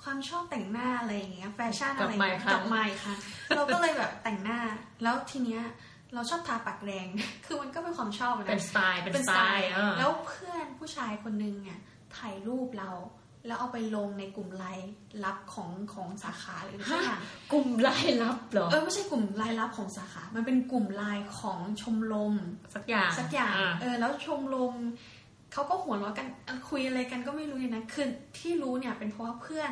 [0.03, 3.15] ความชอบแต่งหน้าอะไรอย่างเงี้ยแฟชั่นอะไรกลับมาอีเงี้กยครั้งกลับมาอีกค่ะ
[3.55, 4.59] เราก็เลยแบบแต่งหน้า
[5.03, 5.61] แล้วทีเนี้ย
[6.13, 7.07] เราชอบทาปากแดง
[7.45, 11.79] คือมันก็เป็นความชอบอะเป็นนะสไตล์เป็นสไตล์เออแล้วเพื่อนผู้ชายคนนึงเนี่ย
[12.17, 12.91] ถ่ายรูปเรา
[13.47, 14.91] แล้วเอาไปลงในกลุ่มไลน์
[15.23, 17.21] ลับของของสาขาหรือสักอย่าง
[17.51, 22.35] กลุ่มรายลับเหรอเออไม่ใช่กลุ่มไลน์ลับของสาขา มันเป็นกลุ่มไลน์ของชมรม
[22.75, 24.73] สักอย่างสักอย่างอะเออแล้วชมรม
[25.53, 29.71] เขาก็หัวเราะกันเอ่อคุยอะไรกันก็ไม่รู้เนี่ยนะคือที่รู้เนี่ยเป็นเพราะว่าเพื่อน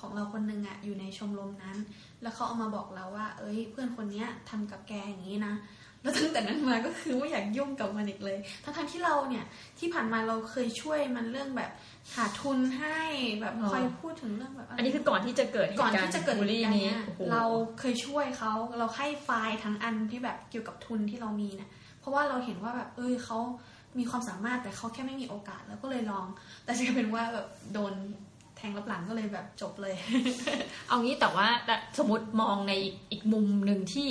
[0.00, 1.76] ของเราคนหนึงอะอยู่ในชมรมนั้น
[2.22, 5.54] แล้วเขาเอามาบอกเราว่า เอ้ย เพื่อนคนเนี้ยทำกับแกอย่างนี้นะ
[6.02, 9.44] แล้วตั้งแต่นั้นมาก็คือไม่อยากยุ่งกับมันอีกเลย ทั้งๆที่เราเนี่ย
[9.78, 11.70] ที่ผ่านมาเราเคยช่วยมันเรื่องแบบ
[12.14, 13.00] หาทุนให้
[13.40, 17.44] แบบคอยพูดถึงเรื่องแบบะไรอันนี้คือก่อนที่จะเกิดก่อนที่จะเกิดบูลเหตุลี่การณ์นี้เนี้ยโอ้โหเรา
[17.78, 23.38] เคยช่วยเขาเราให้ไฟล์ทั้งอันที่แบบเกี่ยวกับทุนที่เรามีเนี่ยเพราะว่าเราเห็นว่าแบบเออเขา
[23.98, 26.26] มีความสามารถแต่เขาแค่ไม่มีโอกาสแล้วก็เลยลอง
[26.64, 27.94] แต่จะเป็นว่าแบบโดน
[28.56, 29.94] แทงรับหลังก็เลยแบบจบเลย
[30.88, 34.08] เอางี้แต่ว่าแต่สมมติมองในอีกอีกมุมหนึ่งที่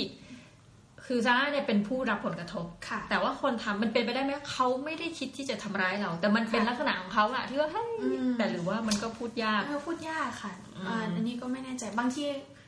[1.12, 12.22] คือซาร่าเนี่ยเป็นผู้รับผลกระทบค่ะแต่ว่าคนทำมันเป็นไปได้ไหมเขาไม่ได้คิดที่จะทำร้ายเรา แต่มันเป็นค่ะลักษณะของเขาอะที่ว่าเฮ้ยอืมแต่หรือว่ามันก็พูดยากเออพูดยากค่ะอืมอ่าอันนี้ก็ไม่แน่ใจบางที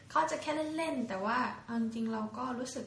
[0.08, 2.84] เขาอาจจะแค่เล่นๆแต่ว่าเอาจริงๆเราก็รู้สึก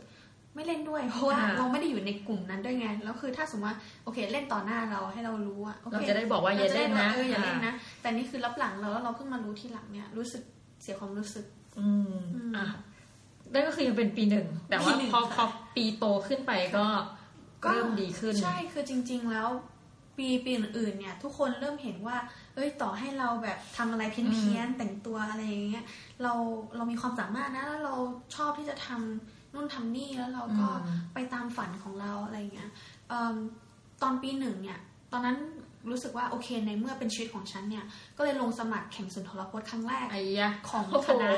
[0.56, 10.44] ไม่เล่นด้วยเพราะว่าเราไม่ได้อยู่ในกลุ่มนั้นด้วยไงแล้วคือถ้าสมมติว่าโอเคเล่นต่อหน้าเราให้เรารู้อะโอเราเคจะได้บอกว่าอย่าเล่นนะเอออย่าเล่นนะแต่นี่คือรับหลังเราแล้วเราเพิ่งมารู้ทีหลังเนี่ยรู้สึก
[10.82, 11.46] เสียความรู้สึก
[11.80, 12.66] อืมอืมอะ
[13.54, 16.86] นั่นก็คือยังเป็นปีหนึ่ง แต่ว่าปีหนึ่งพอค่ะพอปีโตขึ้นไปก็
[17.64, 19.50] ก็เริ่มดีขึ้น ใช่คือจริง ๆ แล้ว
[20.18, 22.18] ปีปีอื่นๆเนี่ย ทุกคนเริ่มเห็นว่า
[22.56, 25.86] เอ้ยต่อให้เราแบบทำอะไรเพี้ยนๆแต่งตัวอะไรอย่างเงี้ย
[26.24, 26.34] เรา
[26.76, 27.96] เรามีความสามารถนะแล้วเรา
[28.36, 32.72] ชอบที่จะทำนู่นทำนี่แล้วเราก็อืมไปตามฝันของเราอะไรอย่างเงี้ย
[33.10, 33.36] เอิ่ม
[34.02, 34.80] ตอนปีหนึ่งเนี่ย
[35.12, 35.38] ตอนนั้น
[35.90, 37.86] รู้สึกว่าโอเคในเมื่อเป็นชีวิตของฉันเนี่ย
[38.18, 41.32] ก็เลยลงสมัครแข่งสุนทรพจน์ครั้งแรกไอ้ยะของโอ้โหคณะ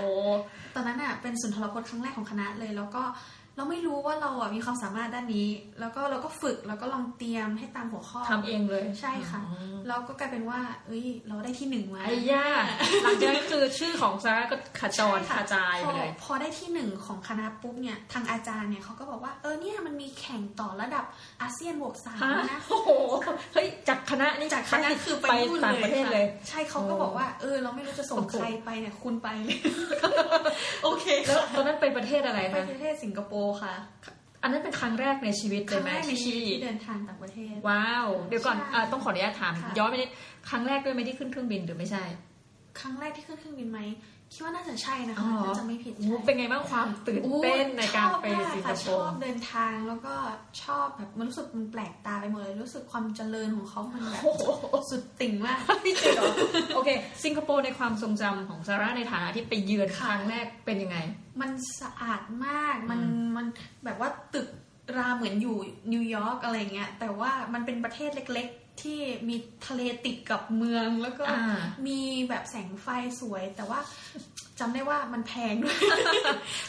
[0.76, 3.04] ตอนนั้นอะเป็นสุนทรพจน์ครั้งแรกของคณะเลย แล้วก็
[3.58, 5.48] เราไม่รู้ว่าเราอะมีความสามารถด้านนี้
[5.80, 12.46] แล้วก็เราก็ฝึกแล้วก็ลองเตรียมให้ตามหัวข้อทำเองเลยใช่ค่ะอืมแล้วก็กลายเป็นว่า เอ้ย เราได้ที่หนึ่งมาไอ้ยะ
[13.04, 21.06] หลังจากนั้นคือชื่อของซาร่าก็ขจรใช่ค่ะกระจายไปเลยพอพอได้ที่หนึ่งของคณะปุ๊บเนี่ยทางอาจารย์เนี่ยเขาก็บอกว่าเออเนี่ยมันมีแข่งต่อระดับ
[21.42, 22.90] อาเซียนบวกสามฮะนะโอ้โห
[23.54, 29.58] เฮ้ยจากคณะนี่จากคณะคือไปไปนู่นต่างประเทศเลย ใช่เขาก็บอกว่า เออ เราไม่รู้จะส่งโอ้โหใครไปเนี่ยคุณไปเลย
[30.84, 33.76] โอเคแล้วค่ะตอนนั้นไปประเทศอะไรไปคะประเทศสิงคโปร์ค่ะ
[34.44, 40.10] อันนั้นเป็นครั้งแรกในชีวิตคเลยรั้งไหมแรกในชีวิตที่ที่เดินทางต่างประเทศ ว้าว เดี๋ยวก่อนใช่เอ่อต้องขออนุญาตถามค่ะย้อนไปนิด
[40.50, 42.04] ครั้งแรกด้วยไหมที่ขึ้นเครื่องบินหรือไม่ใช่
[42.80, 43.80] ครั้งแรกที่ขึ้นเครื่องบินไหม
[44.34, 50.16] คิดว่าน่าจะใช่นะอ๋คะอถ้าจะไม่ผิดโอ้โหใช่เป็นไงบ้างความตื่นเต้นในการไปชอบมสิงคค่ะโปชอร์บเดินทางแล้วก็
[50.64, 54.44] ชอบแบบมันรู้สึกมันแปลกตาไปหมดเลยรู้สึกความเจริญของเขามันแบบโอ้โห
[54.90, 56.32] สุดติ่งมากจริงเหรอ
[56.76, 56.90] โอเค
[57.24, 60.98] สิงคโปร์ในความทรงจำของซาร่าในฐานะที่ไปเยือนค่ะครั้งแรกเป็นยังไง
[61.42, 63.46] มันสะอาดมากมันอืมมัน
[63.86, 64.48] แบบว่าตึก
[64.98, 65.56] รามเหมือนอยู่
[65.94, 69.36] นิวยอร์กอะไรเงี้ยแต่ว่ามันเป็นประเทศเล็กๆ ที่มี
[69.68, 72.88] ทะเลติดกับเมืองแล้วก็อ่ามีแบบแสงไฟ
[73.20, 73.80] สวย แต่ว่า
[74.60, 75.78] จำได้ว่ามันแพงด้วย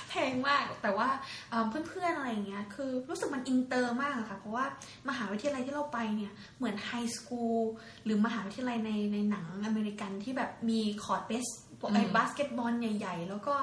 [0.09, 1.09] แพงมากแต่ว่า
[1.51, 4.65] เอ่อเพื่อนๆอะไรอย่างเงี้ยคือรู้สึกมันอินเตอร์มากอะค่ะ เพราะว่า
[5.09, 7.61] มหาวิทยาลัยที่เราไปเนี่ยเหมือน high school
[8.05, 11.47] หรือมหาวิทยาลัยในในหนังอเมริกันที่แบบมีคอร์ดเ บาส
[11.95, 13.55] ไอ้อืมบาสเกตบอลใหญ่ ๆ แล้วก็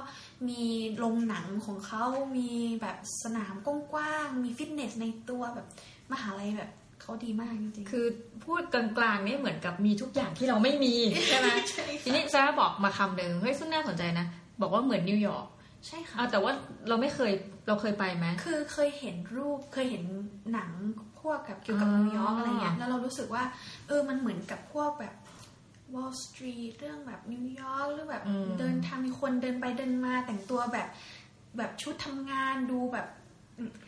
[0.50, 0.64] มี
[0.98, 2.04] โรงหนังของเขา
[2.38, 5.68] มีแบบสนามกว้างๆมีฟิตเนสในตัวแบบ
[6.12, 6.72] มหาลัยแบบ
[7.06, 8.06] เขาดีมากจริงๆคือ
[8.46, 8.84] พูดกลา
[9.16, 10.94] งๆนี่เหมือนกับมีทุกอย่างที่เราไม่มี
[11.28, 14.26] ใช่ไหมใช่ทีนี้ซาร่าบอกมาคำหนึ่งเฮ้ยซึ่งน่าสนใจนะ
[14.62, 15.48] บอกว่าเหมือนนิวยอร์ก
[15.88, 16.52] ใช่ค่ะอะแต่ว่า
[16.88, 17.32] เราไม่เคย
[17.68, 20.04] เราเคยไปไหมคือเคยเห็นรูปเคยเห็น
[20.54, 20.70] หนัง
[21.20, 23.44] พวกกับเกี่ยวกับอ๋อนิวยอร์กอะไรเงี้ยแล้วเรารู้สึกว่า
[23.88, 25.14] เออมันเหมือนกับพวกแบบ
[25.94, 30.88] Wall Street เรื่องแบบนิวยอร์กหรือแบบอืมเดินทางมีคนเดินไปเดินมาแต่งตัวแบบ
[31.58, 33.08] แบบชุดทำงานดูแบบ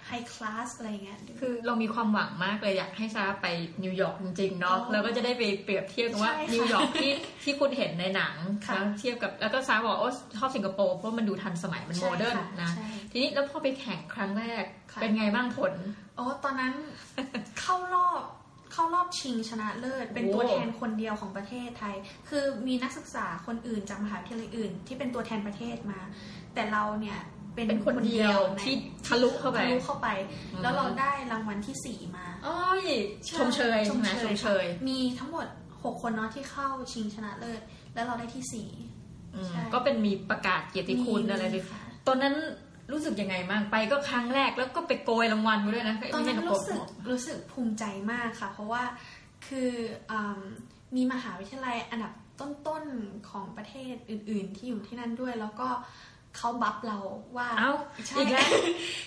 [0.07, 3.47] high class อะไรเงี้ย คือเรามีความหวังมากเลยอยากให้ซาร่าไป
[3.83, 7.11] นิวยอร์กจริงๆเนาะอ๋อแล้วก็จะได้ไปเปรียบเทียบกันว่าใช่ค่ะนิวยอร์กที่
[7.43, 8.35] ที่คุณเห็นในหนัง
[8.67, 15.73] ค่ะแล้วเทียบกับแล้วก็ซาร่าบอกโอ้ชอบสิงคโปร์เพราะมันดูทันสมัยมัน modern ใช่ค่ะนะใช่ทีนี้แล้วพอไปแข่งครั้งแรกค่ะเป็นไงบ้างผล
[16.15, 16.73] โอ้ตอนนั้น
[17.59, 18.21] เข้ารอบ
[18.73, 21.95] เข้ารอบชิงชนะเลิศ เป็นโอ้ตัวแทนคนเดียวของประเทศไทย
[22.29, 25.99] คือมีนักศึกษาคนอื่นจากมหาวิทยาลัยอื่น ที่เป็นตัวแทนประเทศมา
[26.53, 27.19] แต่เราเนี่ย
[27.57, 28.75] เป็นเป็นคนเดียวในที่
[29.07, 30.07] ทะลุเข้าไปทะลุเข้าไป
[30.53, 32.83] อืมแล้วเราได้รางวัลที่สี่มาอ๋อ
[33.37, 37.61] ชมเชยใช่ไหมชมเชย มีทั้งหมด6คนเนาะที่เข้าชิงชนะเลิศ
[37.93, 38.69] แล้วเราได้ที่สี่
[39.35, 42.35] อืมใช่ก็เป็นมีประกาศเกียรติคุณอะไรเลยค่ะตอนนั้น
[42.91, 48.83] รู้สึกยังไงบ้างไปก็ครั้งแรกแล้วก็ไปโกยรางวัลมาด้วยนะตอนนั้นไม่ใช่รู้สึกโกยรู้สึกภูมิใจมากค่ะ เพราะว่า
[49.47, 49.71] คือ
[50.11, 50.41] อืม
[50.95, 55.67] มีมหาวิทยาลัยอันดับต้นๆของประเทศอื่น ๆ ที่อยู่ที่นั่นด้วย แล้วก็
[56.35, 56.97] เขาบัฟเรา
[57.37, 57.71] ว่าเอ้า
[58.07, 58.49] ใช่อีกแล้ว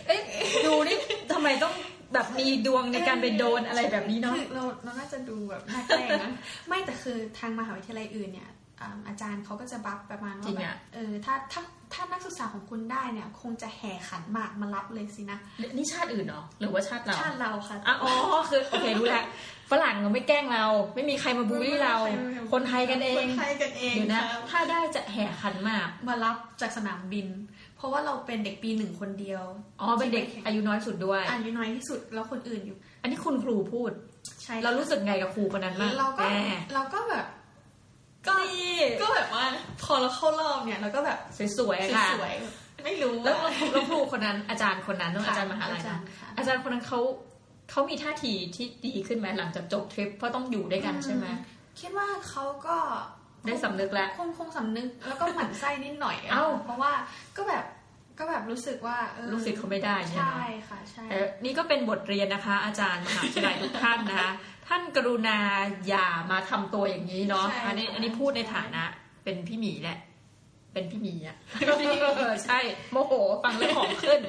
[0.06, 0.20] เอ๊ะ
[0.66, 0.96] ดูนี่
[1.32, 1.74] ทำไมต้อง
[2.14, 6.30] แบบมีดวงในการไปโดนอะไรแบบนี้เนาะคือเราเราน่าจะดูแบบน่าแกล้งนะ
[6.68, 8.50] ไม่แต่คือทางมหาวิทยาลัยอื่นเนี่ย
[8.80, 11.62] อ่าอาจารย์เขาก็จะบัฟประมาณจริว่างแบอะบเออถ้าถ้า
[11.92, 15.38] ถ้านักศึกษาของคุณได้เนี่ย คงจะแห่ขันหมากมารับเลยสินะ
[15.76, 18.10] นี่ชาติอื่นเหรอหรือว่าชาติเราชาติเราค่ะอะอ๋อ
[18.50, 19.24] คือโอเครู้แล้ว
[19.70, 20.64] ฝรั่งเราไม่แกล้งเรา
[20.94, 21.96] ไม่มีใครมาบูลลี่เรา
[22.52, 27.26] คนไทยกันเองคนไทยกันเองเดี๋ยวนะครับถ้าได้จะแห่ขันหมากมารับจากสนามบิน
[27.76, 29.42] เพราะว่าเราเป็นเด็กปีหนึ่งคนเดียว
[29.80, 33.90] อ๋อ เป็นเด็กอายุน้อยสุดด้วย อายุน้อยที่สุดแล้วคนอื่นอยู่ อันนี้คุณครูพูด
[34.42, 37.26] ใช่ เรารู้สึกไงกับครูคนนั้นบ้างเราก็แหมเราก็แบบ
[38.26, 39.44] ก็นี่ก็แบบว่า
[39.82, 41.18] พอเราเข้ารอบเนี่ยเราก็แบบ
[41.58, 47.00] สวยๆค่ะสวยๆไม่รู้แล้วอะแล้วครูคนนั้นอาจารย์คนนั้นต้องค่ะอาจารย์มหาลัยอาจารนะย์ค่ะอาจารย์คนนั้นเขา
[47.70, 51.26] เขามีท่าทีที่ดีขึ้นไหมหลังจากจบทริปเพราะต้องอยู่ด้วยกันใช่ไหม
[51.80, 52.76] คิดว่าเขาก็
[53.46, 56.92] ได้สำนึกแล้วคงคงสำนึกแล้วก็หมั่นไส้นิดหน่อยะเอ้าเพราะว่า
[57.36, 57.64] ก็แบบ
[58.18, 64.30] ก็แบบรู้สึกว่าเออลูกศิษย์เขาไม่ได้ใช่ไหมใช่ค่ะใช่แต่นี่ก็เป็นบทเรียนนะคะ อาจารย์มหาวิทยาลัยทุกท่านนะคะ
[64.68, 65.38] ท่านกรุณา
[65.88, 68.82] อย่ามาทำตัวอย่างนี้เนาะใช่อันนี้ค่ะอันนี้พูดในฐานะ
[69.24, 69.98] เป็นพี่หมีแหละ
[70.72, 71.36] เป็นพี่หมีอะ
[72.16, 72.58] เออใช่
[72.92, 73.12] โมโห
[73.44, 74.20] ฟังเรื่องของขึ้น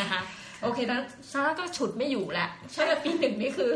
[0.00, 0.20] นะคะ
[0.62, 1.00] โอเคแล้ว
[1.30, 3.70] ซาร่าก็ฉุดไม่อยู่แหละใช่แต่ปีหนึ่งนี่คือ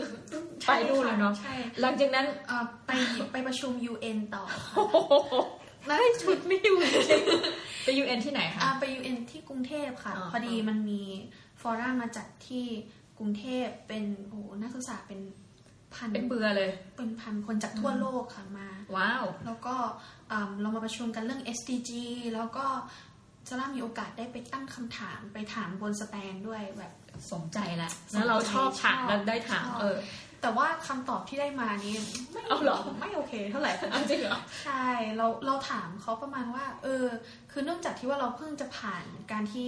[0.68, 2.90] ไปดูนเลยเนาะใช่หลังจากนั้นเอ่อไป
[3.32, 4.96] ไปประชุม UN ต่อค่ะโอ้โห
[5.86, 11.02] ไม่ฉุดไม่อยู่จริงๆไปยูเอ็นที่ไหนคะอ่าไป UN ที่กรุงเทพค่ะอ๋อพอดีมันมี
[11.60, 12.64] ฟอรัมมาจัดที่
[13.18, 15.20] กรุงเทพเป็นโอ้โหนักศึกษาเป็น
[15.94, 19.74] พันเป็นเบื่อเลย เป็นพันคนจากทั่วโลกค่ะมา ว้าว แล้วก็
[20.30, 21.90] อ่าเรามาประชุมกันเรื่อง SDG
[22.34, 22.66] แล้วก็
[23.50, 26.92] ซาร่ามีโอกาสได้ไปตั้งคำถามไปถามบนสแตนด้วยแบบ
[27.32, 29.96] สมใจแล้วสมใจแล้วเราชอบถามชอบแล้วได้ถามชอบเออ
[30.42, 31.94] แต่ว่าคำตอบที่ได้มานี้
[32.32, 34.86] ไม่เอาเหรอไม่โอเค เท่าไหร่เอาจริงเหรอใช่
[35.16, 37.04] เราเราถามเขาประมาณว่า เออ
[37.50, 39.66] คือเนื่องจากที่ว่าเราเพิ่งจะผ่านการที่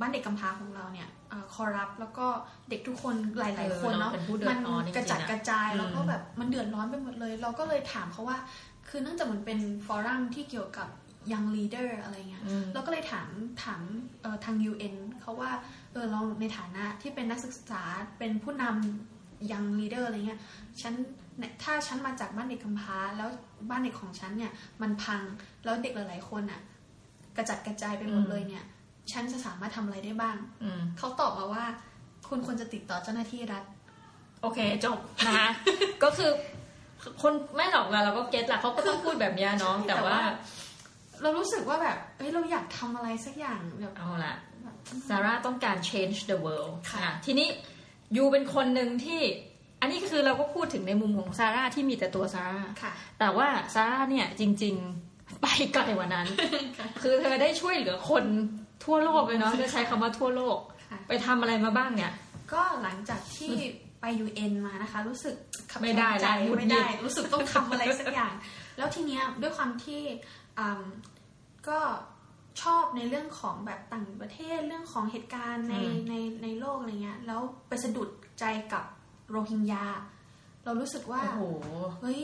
[0.00, 1.08] บ้านเด็กกำพร้าของเราเนี่ย
[1.54, 2.26] คอรับแล้วก็
[2.70, 8.38] เด็กทุกคนหลาย ๆ คนเนาะเออเราเป็นผู้เดือมัดร้อนจริงๆกระจัดนะกระจายอืมแล้วก็แบบมันเดือดร้อนไปหมดเลย เราก็เลยถามเขาว่า
[8.88, 10.88] คือเนื่องจากมันเป็นฟอรัมที่เกี่ยวกับ
[11.32, 13.28] young leader อะไรเงี้ยอืมเราก็เลยถาม
[13.64, 13.82] ถาม
[14.22, 15.50] เอ่อทาง UN เขาว่า
[15.92, 17.82] เออเราในฐานะที่เป็นนักศึกษา
[18.18, 20.40] เป็นผู้นำยังลีดเดอร์อะไรเงี้ย
[20.80, 20.94] ฉัน
[21.38, 23.28] เนี่ยถ้าฉันมาจากบ้านเด็กกำพร้าแล้ว
[23.70, 24.52] บ้านเด็กของฉันเนี่ย
[24.82, 25.20] มันพัง
[25.64, 26.60] แล้วเด็กหลายๆคนอะ
[27.36, 28.64] กระจัดกระจายไปหมดอืมเลยเนี่ย
[29.12, 31.64] ฉันจะสามารถทำอะไรได้บ้างอืมเขาตอบมาว่า
[32.28, 33.64] คุณควรจะติดต่อเจ้าหน้าที่รัฐ
[34.42, 35.48] โอเคจบนะคะ
[36.02, 36.30] ก็คือ
[37.22, 40.24] คนไม่หรอกเราเราก็เก็ตละเขาก็ต้องพูดแบบเนี้ยเนาะใช่แต่แต่ว่าว่า
[41.22, 44.76] เรารู้สึกว่าแบบเอ้ยเราอยากทำอะไรสักอย่างแบบเอาละแบบ
[45.08, 47.48] ซาร่าต้องการ change the world ค่ะอะ ทีนี้
[48.16, 49.20] ยูเป็นคนหนึ่งที่
[49.80, 54.74] อันนี้คือเราก็พูดถึงในมุมของซาร่าที่มีแต่ตัวซาร่าค่ะ แต่ว่าซาร่าเนี่ยจริง
[55.08, 56.26] ๆ ไปไกลกว่านั้น
[57.02, 58.24] คือเธอได้ช่วยเหลือคน
[58.84, 60.58] ทั่วโลกเลยเนาะจะใช้คำว่าทั่วโลก
[60.90, 62.12] ค่ะไปทำอะไรมาบ้างเนี่ย
[62.52, 63.54] ก็หลังจากที่
[64.00, 65.34] ไป UN มานะคะ รู้สึก
[65.70, 68.32] ขับไม่ได้ใจละหงุดไม่หงิได้ดรู้สึกต้องทำอะไรสักอย่าง
[68.78, 70.39] แล้วทีเนี้ยด้วยความที่อืม
[71.68, 71.80] ก็
[72.62, 78.08] ชอบในเรื่องของแบบต่างประเทศเรื่องของเหตุการณ์ในอืมในในโลกอะไรเงี้ยแล้วไปสะดุด
[78.40, 78.84] ใจกับ
[79.30, 79.84] โรฮิงญา
[80.64, 81.68] เรารู้สึกว่าโอ้โห
[82.00, 82.22] เฮ้ย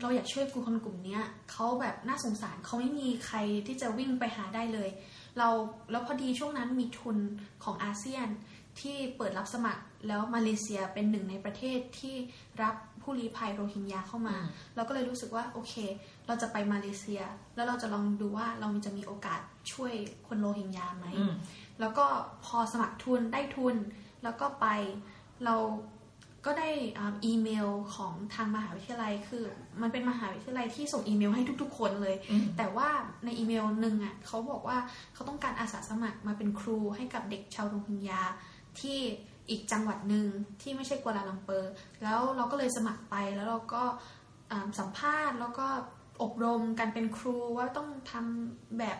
[0.00, 4.88] เราอยากช่วยกูคนกลุ่มเนี้ยเขาแบบน่าสงสารเขาไม่มีใครที่จะวิ่งไปหาได้เลย
[5.38, 5.48] เรา
[5.90, 7.18] แล้วพอดีช่วงนั้นมีทุน
[7.64, 8.28] ของอาเซียน
[8.80, 12.14] ที่เปิดรับสมัครแล้วมาเลเซียเป็นหนึ่งในประเทศที่
[12.62, 15.74] รับผู้ลี้ภัยโรฮิงญาเข้ามาอืมเราก็เลยรู้สึกว่าโอเค
[16.26, 17.22] เราจะไปมาเลเซีย
[17.54, 19.40] แล้วเราจะลองดูว่าเราจะมีโอกาส
[19.72, 19.92] ช่วย
[20.28, 21.32] คนโรฮิงญาไหมอืม
[21.80, 22.06] แล้วก็
[22.44, 23.76] พอสมัครทุนได้ทุน
[24.22, 24.66] แล้วก็ไป
[25.44, 25.56] เรา
[26.46, 29.44] ก็ได้อ่าอีเมลของทางมหาวิทยาลัยคือ
[29.82, 32.88] มันเป็นมหาวิทยาลัยที่ส่งอีเมลให้ทุกๆ คนเลยอืมแต่ว่า
[33.24, 34.78] ในอีเมลหนึ่งอะเขาบอกว่า
[35.14, 38.22] เขาต้องการอาสาสมัครมาเป็นครูให้กับเด็กชาวโรฮิงญา
[38.80, 38.98] ที่
[39.50, 40.26] อีกจังหวัดหนึ่ง
[40.62, 41.72] ที่ไม่ใช่กัวลาลัมเปอร์
[42.02, 43.82] แล้วเราก็เลยสมัครไปแล้วเราก็
[44.50, 45.66] อ่าสัมภาษณ์แล้วก็
[46.22, 48.98] อบรมการเป็นครูว่าต้องทำแบบ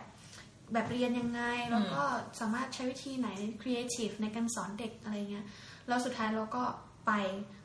[0.73, 1.41] แบบเรียนยังไง
[1.71, 2.01] แล้วก็
[2.39, 3.29] สามารถใช้วิธีไหน
[3.61, 5.45] creative ในการสอนเด็กอะไรเงี้ย
[5.87, 6.63] แล้วสุดท้ายเราก็
[7.07, 7.11] ไป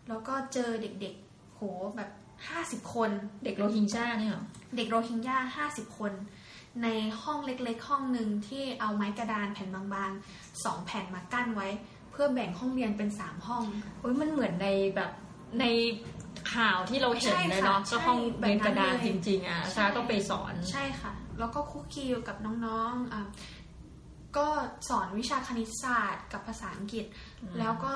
[0.08, 1.60] แล้วก็เจอเด็กๆ โห
[1.96, 2.10] แบบ
[2.50, 3.10] 50คน
[3.44, 4.44] เด็กโรฮิงญาเนี่ยเหรอ
[4.76, 6.12] เด็กโรฮิงญา50คน
[6.82, 6.88] ใน
[7.22, 11.68] ห้องเล็กๆ ห้องหนึ่งที่เอาไม้กระดานแผ่นบางๆสองแผ่นมากั้นไว้
[12.10, 13.64] เพื่อแบ่งห้องเรียนเป็น3ห้อง
[14.00, 15.10] โอ้ยมันเหมือนในแบบ
[15.60, 15.64] ใน
[16.54, 22.36] ข่าวที่เราเห็นใช่เลยค่ะเนาะก็ห้องใช่เรียนกระดานแบบนั้นจเลยริง ๆ อะใช่ซาต้องไปสอนใช่ค่ะ แล้วก็คุกคีอยู่กับ
[22.66, 23.22] น้องๆอะ
[24.36, 24.46] ก็
[24.88, 27.04] สอนวิชาคณิตศาสตร์กับภาษาอังกฤษ
[27.58, 27.94] แล้วก็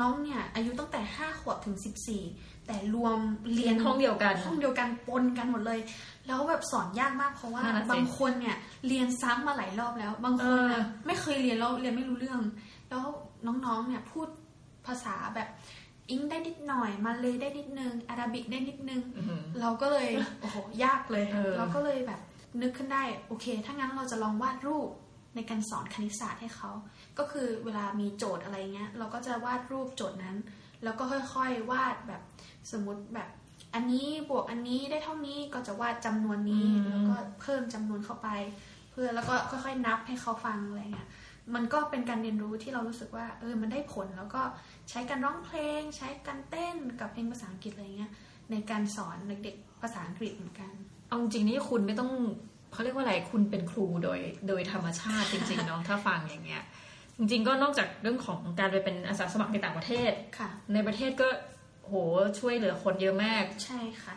[0.00, 1.76] น้องเนี่ย อายุตั้งแต่5ขวบถึง
[2.20, 3.18] 14แต่รวม
[3.54, 5.80] เรีเรียยนนห้องเดียวกัน ห้องเดียวกันปนกันหมดเลย
[6.26, 8.56] แล้วแบบสอนยากมากเพราะว่านั่นน่ะสิบางคนเนี่ย
[8.86, 12.40] เรียนซ้ำมาหลายรอบแล้ว บางคนน่ะเออไม่เคยเรียนแล้วเรียนไม่รู้เรื่อง
[12.88, 13.04] แล้ว
[13.46, 14.28] น้องๆเนี่ยพูด
[14.86, 15.48] ภาษาแบบ
[16.12, 20.08] อิงได้นิดหน่อย มาเลยได้นิดนึงอาราบิกได้นิดนึงอื้อหือเราก็เลย
[20.40, 22.20] โอ้โหยากเลยเออเราก็เลยแบบ
[22.62, 24.88] นึกขึ้นได้ โอเค ถ้างั้นเราจะลองวาดรูป
[25.34, 26.70] ในการสอนคณิตศาสตร์ให้เขา
[27.18, 30.36] ก็คือเวลามีโจทย์อะไรเงี้ย เราก็จะวาดรูปโจทย์นั้น
[30.84, 31.04] แล้วก็
[31.34, 32.22] ค่อยๆ วาดแบบ
[32.72, 33.28] สมมติแบบ
[33.74, 38.28] อันนี้บวกอันนี้ได้เท่านี้ก็จะวาดจำนวนนี้อืมแล้วก็เพิ่มจำนวนเข้าไป
[38.90, 41.08] เพื่อแล้วก็ค่อยๆนับให้เขาฟังอะไรเงี้ย
[41.54, 44.42] มันก็เป็นการเรียนรู้ที่เรารู้สึกว่าเออมันได้ผลแล้วก็
[44.90, 48.12] ใช้การร้องเพลง ใช้การเต้นกับเพลงภาษาอังกฤษอะไรเงี้ย
[48.50, 50.72] ในการสอนเด็กๆภาษาอังกฤษเหมือนกัน
[51.08, 52.10] เอาจริงๆนี่คุณไม่ต้อง
[52.72, 56.62] เขาเรียกว่าอะไรคุณเป็นครูโดยโดยธรรมชาติจริงๆเนาะถ้าฟังอย่างเงี้ย
[57.18, 61.28] จริงๆก็นอกจากเรื่องของการไปเป็นอาสาสมัครในต่างประเทศค่ะ ในประเทศก็
[61.86, 61.94] โห
[62.38, 64.14] ช่วยเหลือคนเยอะมากใช่ค่ะ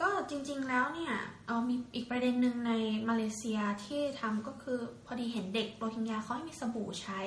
[0.00, 1.14] ก็จริงๆแล้วเนี่ย
[1.46, 2.72] เอามีอีกประเด็นหนึ่งใน
[3.08, 7.20] มาเลเซียที่ทำก็คือพอดีเห็นเด็กโรฮิงญาเขาให้มีสบู่ใช้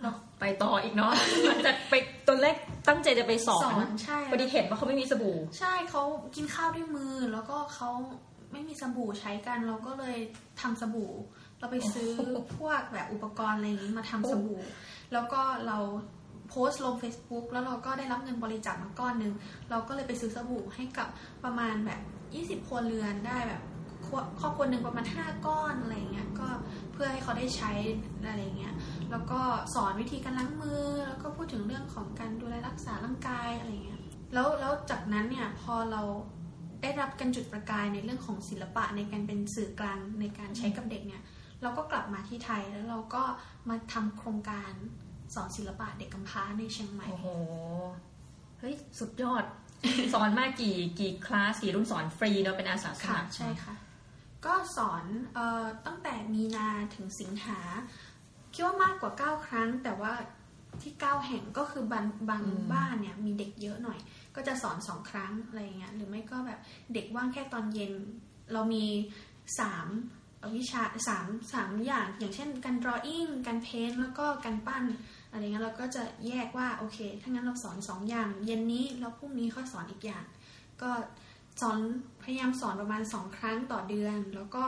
[0.00, 1.12] แล้วไปต่ออีกเนาะ
[1.46, 1.94] หลังจากไป
[2.28, 2.56] ตอนแรก
[2.88, 6.02] ตั้งใจจะไปสอสอนนใช่พอดีเห็นว่าเขาไม่มีสบู่ ใช่เขา
[6.36, 7.90] กินข้าวด้วยมือ แล้วก็เขา
[8.52, 10.16] ไม่มีสบู่ใช้กัน เราก็เลย
[10.60, 11.12] ทำสบู่
[11.58, 12.08] เราไปซื้อ
[12.56, 14.60] พวกแบบอุปกรณ์อะไรอย่างนี้มาทำสบู่
[15.12, 15.78] แล้วก็เรา
[16.48, 19.32] โพสต์ลง Facebook แล้วเราก็ได้รับเงินบริจาคมาก้อนหนึ่ง
[19.70, 21.08] เราก็เลยไปซื้อสบู่ให้กับ
[21.44, 22.00] ประมาณแบบ
[22.60, 23.62] 20ครัวเรือนได้แบบ
[24.40, 26.48] ครอบครัวหนึ่งประมาณ 5 ก้อนอะไรเงี้ยก็
[26.92, 27.72] เพื่อให้เขาได้ใช้
[28.28, 28.74] อะไรเงี้ย
[29.10, 29.40] แล้วก็
[29.74, 34.00] สอนวิธีการล้างมือ แล้วก็พูดถึงเรื่องของการดูแลรักษาร่างกายอะไรเงี้ย
[34.34, 36.02] แล้วแล้วจากนั้นเนี่ยพอเรา
[36.82, 41.22] ได้รับการจุดประกายในเรื่องของศิลปะในการเป็นสื่อกลางในการใช้กับเด็กเนี่ย
[41.62, 43.22] เราก็กลับมาที่ไทยแล้วเราก็
[43.68, 44.72] มาทำโครงการ
[45.34, 47.26] สอนศิลปะเด็กกำพร้าในเชียงใหม่ โอ้โห
[48.58, 49.44] เฮ้ย สุดยอด
[50.14, 53.74] สอนมากี่กี่คลาสกี่รุ่นสอนฟรีเนาะเป็นอาสาสค่ะมัครใช่ค่ะ
[54.46, 55.04] ก็สอน
[55.34, 57.60] เออตั้งแต่มีนาถึงสิงหา
[58.52, 60.12] คิดว่ามากกว่า 9 ครั้ง แต่ว่า
[60.82, 63.98] ที่ 9 แห่งก็คือบางบางบ้านเนี่ยมีเด็กเยอะหน่อย
[64.34, 66.60] ก็จะสอนสองครั้งอะไรอย่างเงี้ยหรือไม่ก็แบบ
[66.94, 67.92] เด็กว่างแค่ตอนเย็น
[68.52, 68.84] เรามี
[69.60, 69.86] สาม
[70.56, 74.84] วิชาสามสามอย่าง อย่างเช่น การ drawing การเพ้นแล้วก็การปั้น
[75.36, 80.24] อะไรเงี้ยเราก็จะแยกว่าโอเค ถ้างั้นเราสอนสองอย่าง เย็นนี้แล้วพรุ่งนี้ค่อยสอนอีกอย่าง
[80.82, 80.90] ก็
[81.60, 81.78] สอน
[82.22, 84.62] พยายามสอนประมาณสองครั้งต่อเดือน แล้วก็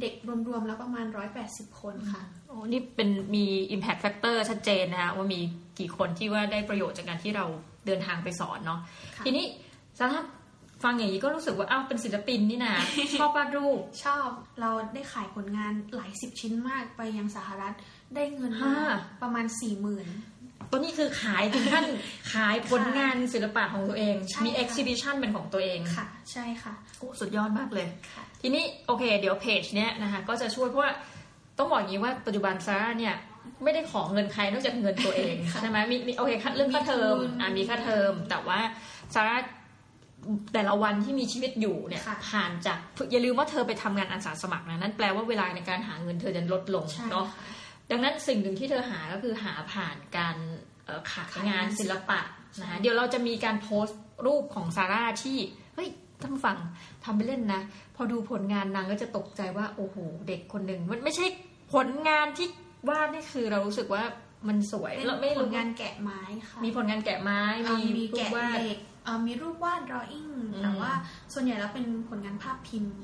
[0.00, 0.14] เด็ก
[0.48, 1.06] รวมๆแล้วประมาณ
[1.42, 3.44] 180 คนค่ะโอ้นี่เป็นมี
[3.74, 5.40] impact factor ชัดเจนนะคะว่ามี
[5.78, 7.46] กี่คนที่ว่าได้ประโยชน์จากการที่เรา
[7.86, 8.80] เดินทางไปสอนเนาะ
[9.16, 9.46] ค่ะทีนี้
[9.98, 10.24] สำหรับ
[10.82, 12.74] ฟังอย่างนี้ก็รู้สึกว่าอ้าวเป็นศิลปินนี่นะ
[13.18, 14.28] ชอบวาดรูปชอบ
[14.60, 17.74] เราได้ขายผลงานหลายสิบชิ้นมากไปยังสหรัฐ
[18.14, 18.76] ได้เงินมาฮ่า
[19.22, 20.06] ประมาณสี่หมื่น
[20.70, 21.84] ตัวนี้คือขายถึงขั้น
[22.32, 30.92] ขายผลงานศิลปะของตัวเองใช่มีค่ะ exhibition เป็นของตัวเองค่ะ ใช่ค่ะโอ้สุดยอดมากเลยค่ะทีนี้โอเค เดี๋ยวเพจเนี้ยนะคะก็จะช่วยเพราะว่า
[31.58, 33.14] ต้องบอกอย่างนี้ว่าปัจจุบันซาร่าเนี่ย
[33.64, 38.58] ไม่ได้ขอเงินใครนอกจากเงินตัวเองค่ะใช่ไหมมีมีโอเคค่าเรื่องค่าเทอมมีทุนอ่ามีค่าเทอม แต่ว่า
[39.14, 39.36] ซาร่า
[40.54, 42.78] แต่ละวันที่มีชีวิตอยู่เนี่ยค่ะผ่านจาก
[43.12, 47.44] อย่าลืมว่าเธอไปทำงานอาสาสมัครนะนั่นแปลว่าเวลาในการหาเงินเธอจะลดลงใช่เนาะค่ะ
[47.90, 50.36] ดังนั้นสิ่งหนึ่งที่เธอหาก็คือหาผ่านการ
[50.84, 52.20] เอ่อขายขายงานศิลปะ
[52.60, 55.38] นะคะเดี๋ยวเราจะมีการโพสต์รูปของซาร่าที่
[55.74, 55.88] เฮ้ย
[56.20, 56.56] ท่านผู้ฟัง
[57.04, 57.60] ทำไปเล่นนะ
[57.96, 59.96] พอดูผลงานนางก็จะตกใจว่าโอ้โห
[60.28, 61.26] เด็กคนหนึ่งมันไม่ใช่
[61.74, 62.48] ผลงานที่
[62.88, 64.02] วาดนี่คือเรารู้สึกว่า
[64.48, 68.87] มันสวยเป็นเราไม่ผรู้ลงานแกะไม้ค่ะมีผลงานแกะไม้อ่ามีมีรูปแกะวาดเหล็กอ่า
[69.26, 70.90] มีรูปวาด drawing อืมแต่ว่า
[71.32, 72.94] ส่วนใหญ่แล้วเป็นผลงานภาพพิมพ์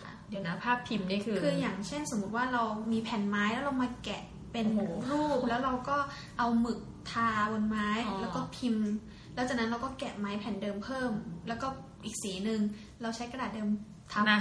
[0.00, 4.22] ค่ะเดี๋ยวนะภาพพิมพ์นี่คือ คืออย่างเช่นสมมุติว่าเรามีแผ่นไม้แล้วเรามาแกะ
[4.52, 4.80] เป็นโอ้โห
[5.10, 5.96] รูปแล้วเราก็
[6.38, 6.80] เอาหมึก
[7.10, 8.86] ทาบนไม้อ๋อแล้วก็พิมพ์
[9.34, 11.10] แล้วจากนั้นเราก็แกะไม้แผ่นเดิมเพิ่ม
[11.48, 11.66] แล้วก็
[12.04, 12.60] อีกสีหนึ่ง
[13.02, 13.68] เราใช้กระดาษเดิม
[14.12, 14.40] ทับนะ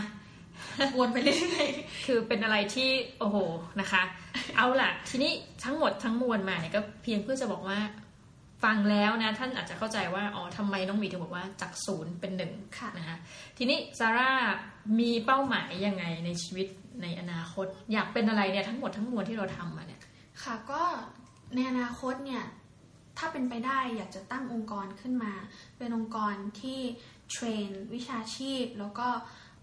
[0.98, 1.68] วนไปเรื่อย
[2.06, 2.90] คือเป็นอะไรที่
[3.20, 3.38] โอ้โห
[3.80, 4.02] นะคะ
[4.58, 5.32] เอาล่ะ ทีนี้
[5.64, 7.78] ทั้งหมดทั้งมวลมาเนี่ยก็เพียงเพื่อจะบอกว่า
[8.66, 13.18] ฟังแล้วนะท่านอาจจะเข้าใจว่าอ๋อทำไมน้องหมีถึงบอกว่าจากศูนย์เป็นหนึ่งค่ะนะคะ
[13.58, 14.32] ทีนี้ซาร่า
[15.00, 16.68] มีเป้าหมายยังไงในชีวิต
[17.02, 20.02] ในอนาคต อยากเป็นอะไรเนี่ยทั้งหมดทั้งมวลที่เราทำมาเนี่ย
[20.44, 20.84] ค่ะก็
[21.56, 22.44] ในอนาคตเนี่ย
[23.18, 25.34] ถ้าเป็นไปได้อยากจะตั้งองค์กรขึ้นมา
[25.78, 26.80] เป็นองค์กรที่
[27.32, 29.08] train วิชาชีพ แล้วก็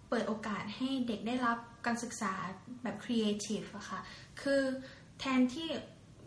[0.09, 2.33] เปิดโอกาสให้เด็กได้รับการศึกษา
[2.83, 4.01] แบบครีเอทีฟอะค่ะ
[4.43, 4.63] คือ
[5.19, 5.69] แทนที่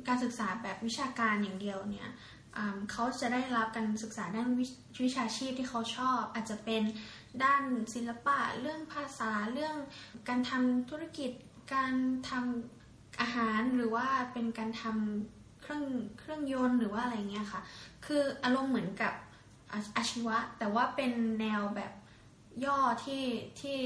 [0.07, 2.13] การศึกษาแบบวิชาการอย่างเดียวเนี่ยอ่า
[2.91, 4.49] เขาจะได้รับการศึกษาด้าน
[5.03, 6.83] วิชาชีพที่เขาชอบ อาจจะเป็น
[7.43, 9.75] ด้านศิลปะ เรื่องภาษาเรื่อง
[10.27, 11.31] การทำธุรกิจ
[11.73, 11.93] การ
[12.29, 15.85] ทำอาหารหรือว่าเป็นการทำเครื่อง
[16.19, 17.61] เครื่องยนต์หรือว่าอะไรเงี้ยค่ะ
[18.05, 19.13] คืออารมณ์เหมือนกับ
[19.71, 21.91] อาอาชีวะ แต่ว่าเป็นแนวแบบ
[22.65, 23.23] ย่อที่
[23.59, 23.77] ที่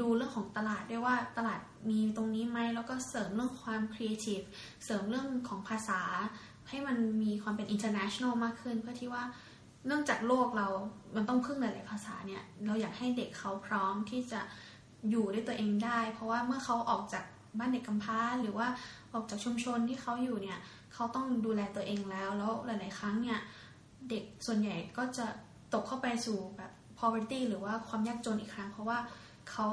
[0.00, 1.60] ดูเรื่องของตลาดด้วยว่าตลาด
[1.90, 4.40] มีตรงนี้ไหมแล้วก็เสริมเรื่องความครีเอทีฟ
[4.84, 6.00] เสริมเรื่องของภาษา
[6.68, 9.22] ให้มันมีความเป็น international มากขึ้น เพื่อที่ว่า
[9.86, 10.68] เนื่องจากโลกเรา
[11.16, 14.40] มันต้องพึ่งหลาย ๆ ภาษาเนี่ย เราอยากให้เด็กเขาพร้อมที่จะ
[15.10, 17.24] อยู่ด้วยตัวเองได้ เพราะว่าเมื่อเขาออกจาก
[17.58, 18.66] บ้านเด็กกำพร้าหรือว่า
[19.12, 20.58] ออกจากชุมชนที่เขาอยู่เนี่ย
[20.94, 23.38] เขาต้องดูแลตัวเองแล้ว แล้วหลาย ๆ ครั้งเนี่ย
[24.10, 25.26] เด็กส่วนใหญ่ก็จะ
[25.74, 28.98] ตกเข้าไปสู่แบบ poverty หรือว่าความยากจนอีกครั้ง เพราะว่า
[29.50, 29.66] เขา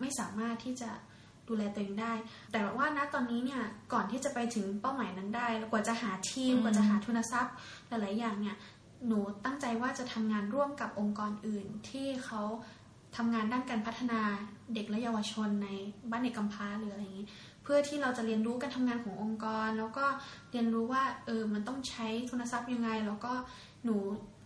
[0.00, 0.90] ไม่สามารถที่จะ
[1.50, 2.12] ดูแลตัวเองได้
[2.52, 7.54] แต่ว่าณตอนนี้เนี่ยก่อนที่จะไปถึงเป้าหมายนั้นได้กว่าจะหาทีมอืมกว่าจะหาทุนทรัพย์
[7.88, 8.56] หลาย ๆ อย่างเนี่ย
[9.06, 12.42] หนูตั้งใจว่าจะทำงานร่วมกับองค์กรอื่นที่เขา
[13.16, 14.20] ทำงานด้านการพัฒนา
[14.74, 15.68] เด็กและเยาวชนใน
[16.10, 17.26] บ้านเด็กกำพร้าหรืออะไรอย่างนี้
[17.62, 20.04] เพื่อที่เราจะเรียนรู้การทำงานขององค์กร แล้วก็
[20.50, 23.32] เรียนรู้ว่าเออมันต้องใช้ทุนทรัพย์ยังไง แล้วก็
[23.84, 23.96] หนู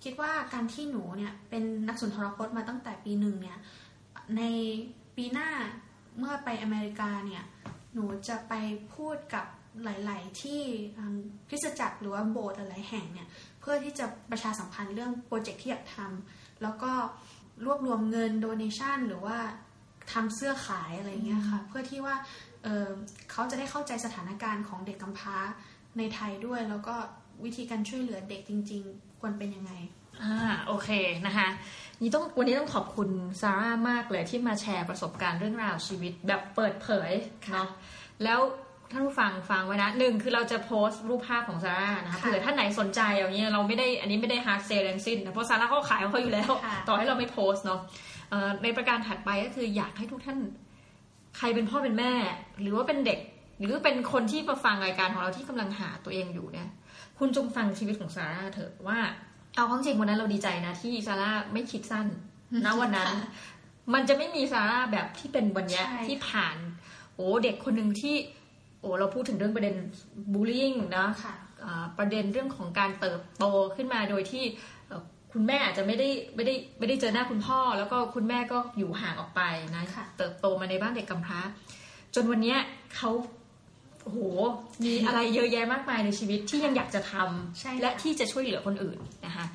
[0.05, 3.59] คิดว่าการที่หนูเนี่ยเป็นนักสุนทรพจน์มาตั้งแต่ปีหนึ่งเนี่ย
[4.37, 4.43] ใน
[5.17, 5.51] ปีหน้า
[6.19, 7.45] เมื่อไปอเมริกาเนี่ย
[7.95, 8.55] หนูจะไป
[8.95, 9.47] พูดกับ
[9.85, 10.63] หลาย ๆ ที่
[10.99, 13.29] อืมคริสตจักรหรือว่าโบสถ์หลายแห่งเนี่ย
[13.61, 16.93] เพื่อที่จะประชาสัมพันธ์เรื่องโปรเจกต์ที่อยากทำแล้วก็
[17.65, 19.39] รวบรวมเงินโดเนชันหรือว่า
[20.13, 22.17] ทำเสื้อขายอะไรเงี้ยค่ะ เพื่อที่ว่า
[22.63, 25.37] เเขาจะได้เข้าใจสถานการณ์ของเด็กกำพร้า
[25.99, 26.95] ในไทยด้วย แล้วก็
[27.45, 29.73] วิธีการช่วยเหลือเด็กจริง ๆ ควรเป็นยังไง
[30.23, 30.35] อ่า
[30.67, 30.91] โอเค
[31.27, 31.49] นะคะ
[32.03, 33.09] นี่ต้องวันนี้ต้องขอบคุณ
[33.41, 37.13] ซาร่ามากเลยที่มาแชร์ประสบการณ์เรื่องราวชีวิตแบบเปิดเผย
[37.53, 37.69] เนาะ
[38.25, 38.41] แล้ว
[38.93, 47.81] ท่านผู้ฟังฟังไว้นะหนึ่งคือเราจะโพสต์รูปภาพของซาร่านะคะค่ะเผื่อท่านไหนสนใจอย่างเงี้ยเราไม่ได้อันนี้ไม่ได้ hard selling นะเพราะซาร่าเขาขายของเขาอยู่แล้วค่ะต่อให้เราไม่โพสต์เนาะ
[48.31, 50.39] เอ่อในประการถัดไปก็คืออยากให้ทุกท่าน
[51.37, 52.13] ใครเป็นพ่อเป็นแม่
[52.61, 53.19] หรือว่าเป็นเด็ก
[53.59, 56.69] หรือเป็นคนที่มาฟังรายการของเราที่กำลังหาตัวเองอยู่เนี่ย
[57.19, 58.99] คุณจงฟังชีวิตของซาร่าเถอะว่า
[59.55, 62.07] เอาเข้าจริงวันนั้นเราดีใจนะที่ซาร่าไม่คิดสั้น
[62.65, 63.29] นะวันนั้นค่ะ
[63.95, 66.57] มันจะไม่มีซาร่าแบบที่เป็นวันเนี้ยใช่ที่ผ่าน
[67.15, 68.15] โอ้เด็กคนหนึ่งที่
[68.81, 69.77] โอ้เราพูดถึงเรื่องประเด็น
[70.33, 71.35] บูล i ิ g นะค่ะ
[71.65, 73.45] อ่าประเด็นเรื่องของการเติบโต
[73.77, 74.45] ขึ้นมาโดยที่
[74.89, 75.03] เอ่อ
[75.33, 79.43] คุณแม่อาจจะไม่ได้ไม่ได้ไม่ได้เจอหน้าคุณพ่อ แล้วก็คุณแม่ก็อยู่ห่างออกไป
[79.77, 81.39] นะค่ะเติบโตมาในบ้านเด็กกำพร้า
[82.15, 82.59] จนวันเนี้ย
[82.97, 83.11] เขา
[84.05, 84.19] โอ้โห
[84.85, 89.47] มีอะไรเยอะแยะมากมายในชีวิตที่ยังอยากจะทำใช่ค่ะและที่จะช่วยเหลือคนอื่นนะคะ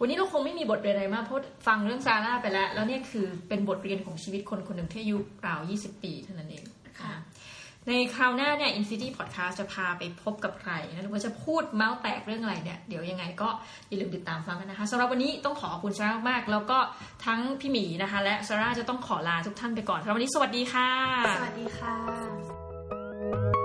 [0.00, 6.64] วันนี้เราคงไม่มีบทเรียนอะไรมากเพราะฟังเรื่องซาร่าไปแล้ว แล้วเนี่ยคือเป็นบทเรียนของชีวิตคนคนหนึ่งที่อายุราว 20 ปีเท่านั้นเอง
[7.00, 7.14] ค่ะ
[7.88, 13.48] นในคราวหน้าเนี่ย Infinity Podcast จะพาไปพบกับใครนะหรือว่าจะพูดเมาส์แตกเรื่องอะไรเนี่ย เดี๋ยวยังไงก็
[13.88, 16.78] อย่าลืมติดตามฟังกันนะคะสำหรับวันนี้ต้องขอขอบคุณซาร่ามากๆแล้วก็
[17.26, 20.90] ทั้งพี่หมีนะคะ และซาร่าจะต้องขอลาทุกท่านไปก่อนสำหรับวันนี้สวัสดีค่ะ
[21.40, 23.57] สวัสดีค่ะ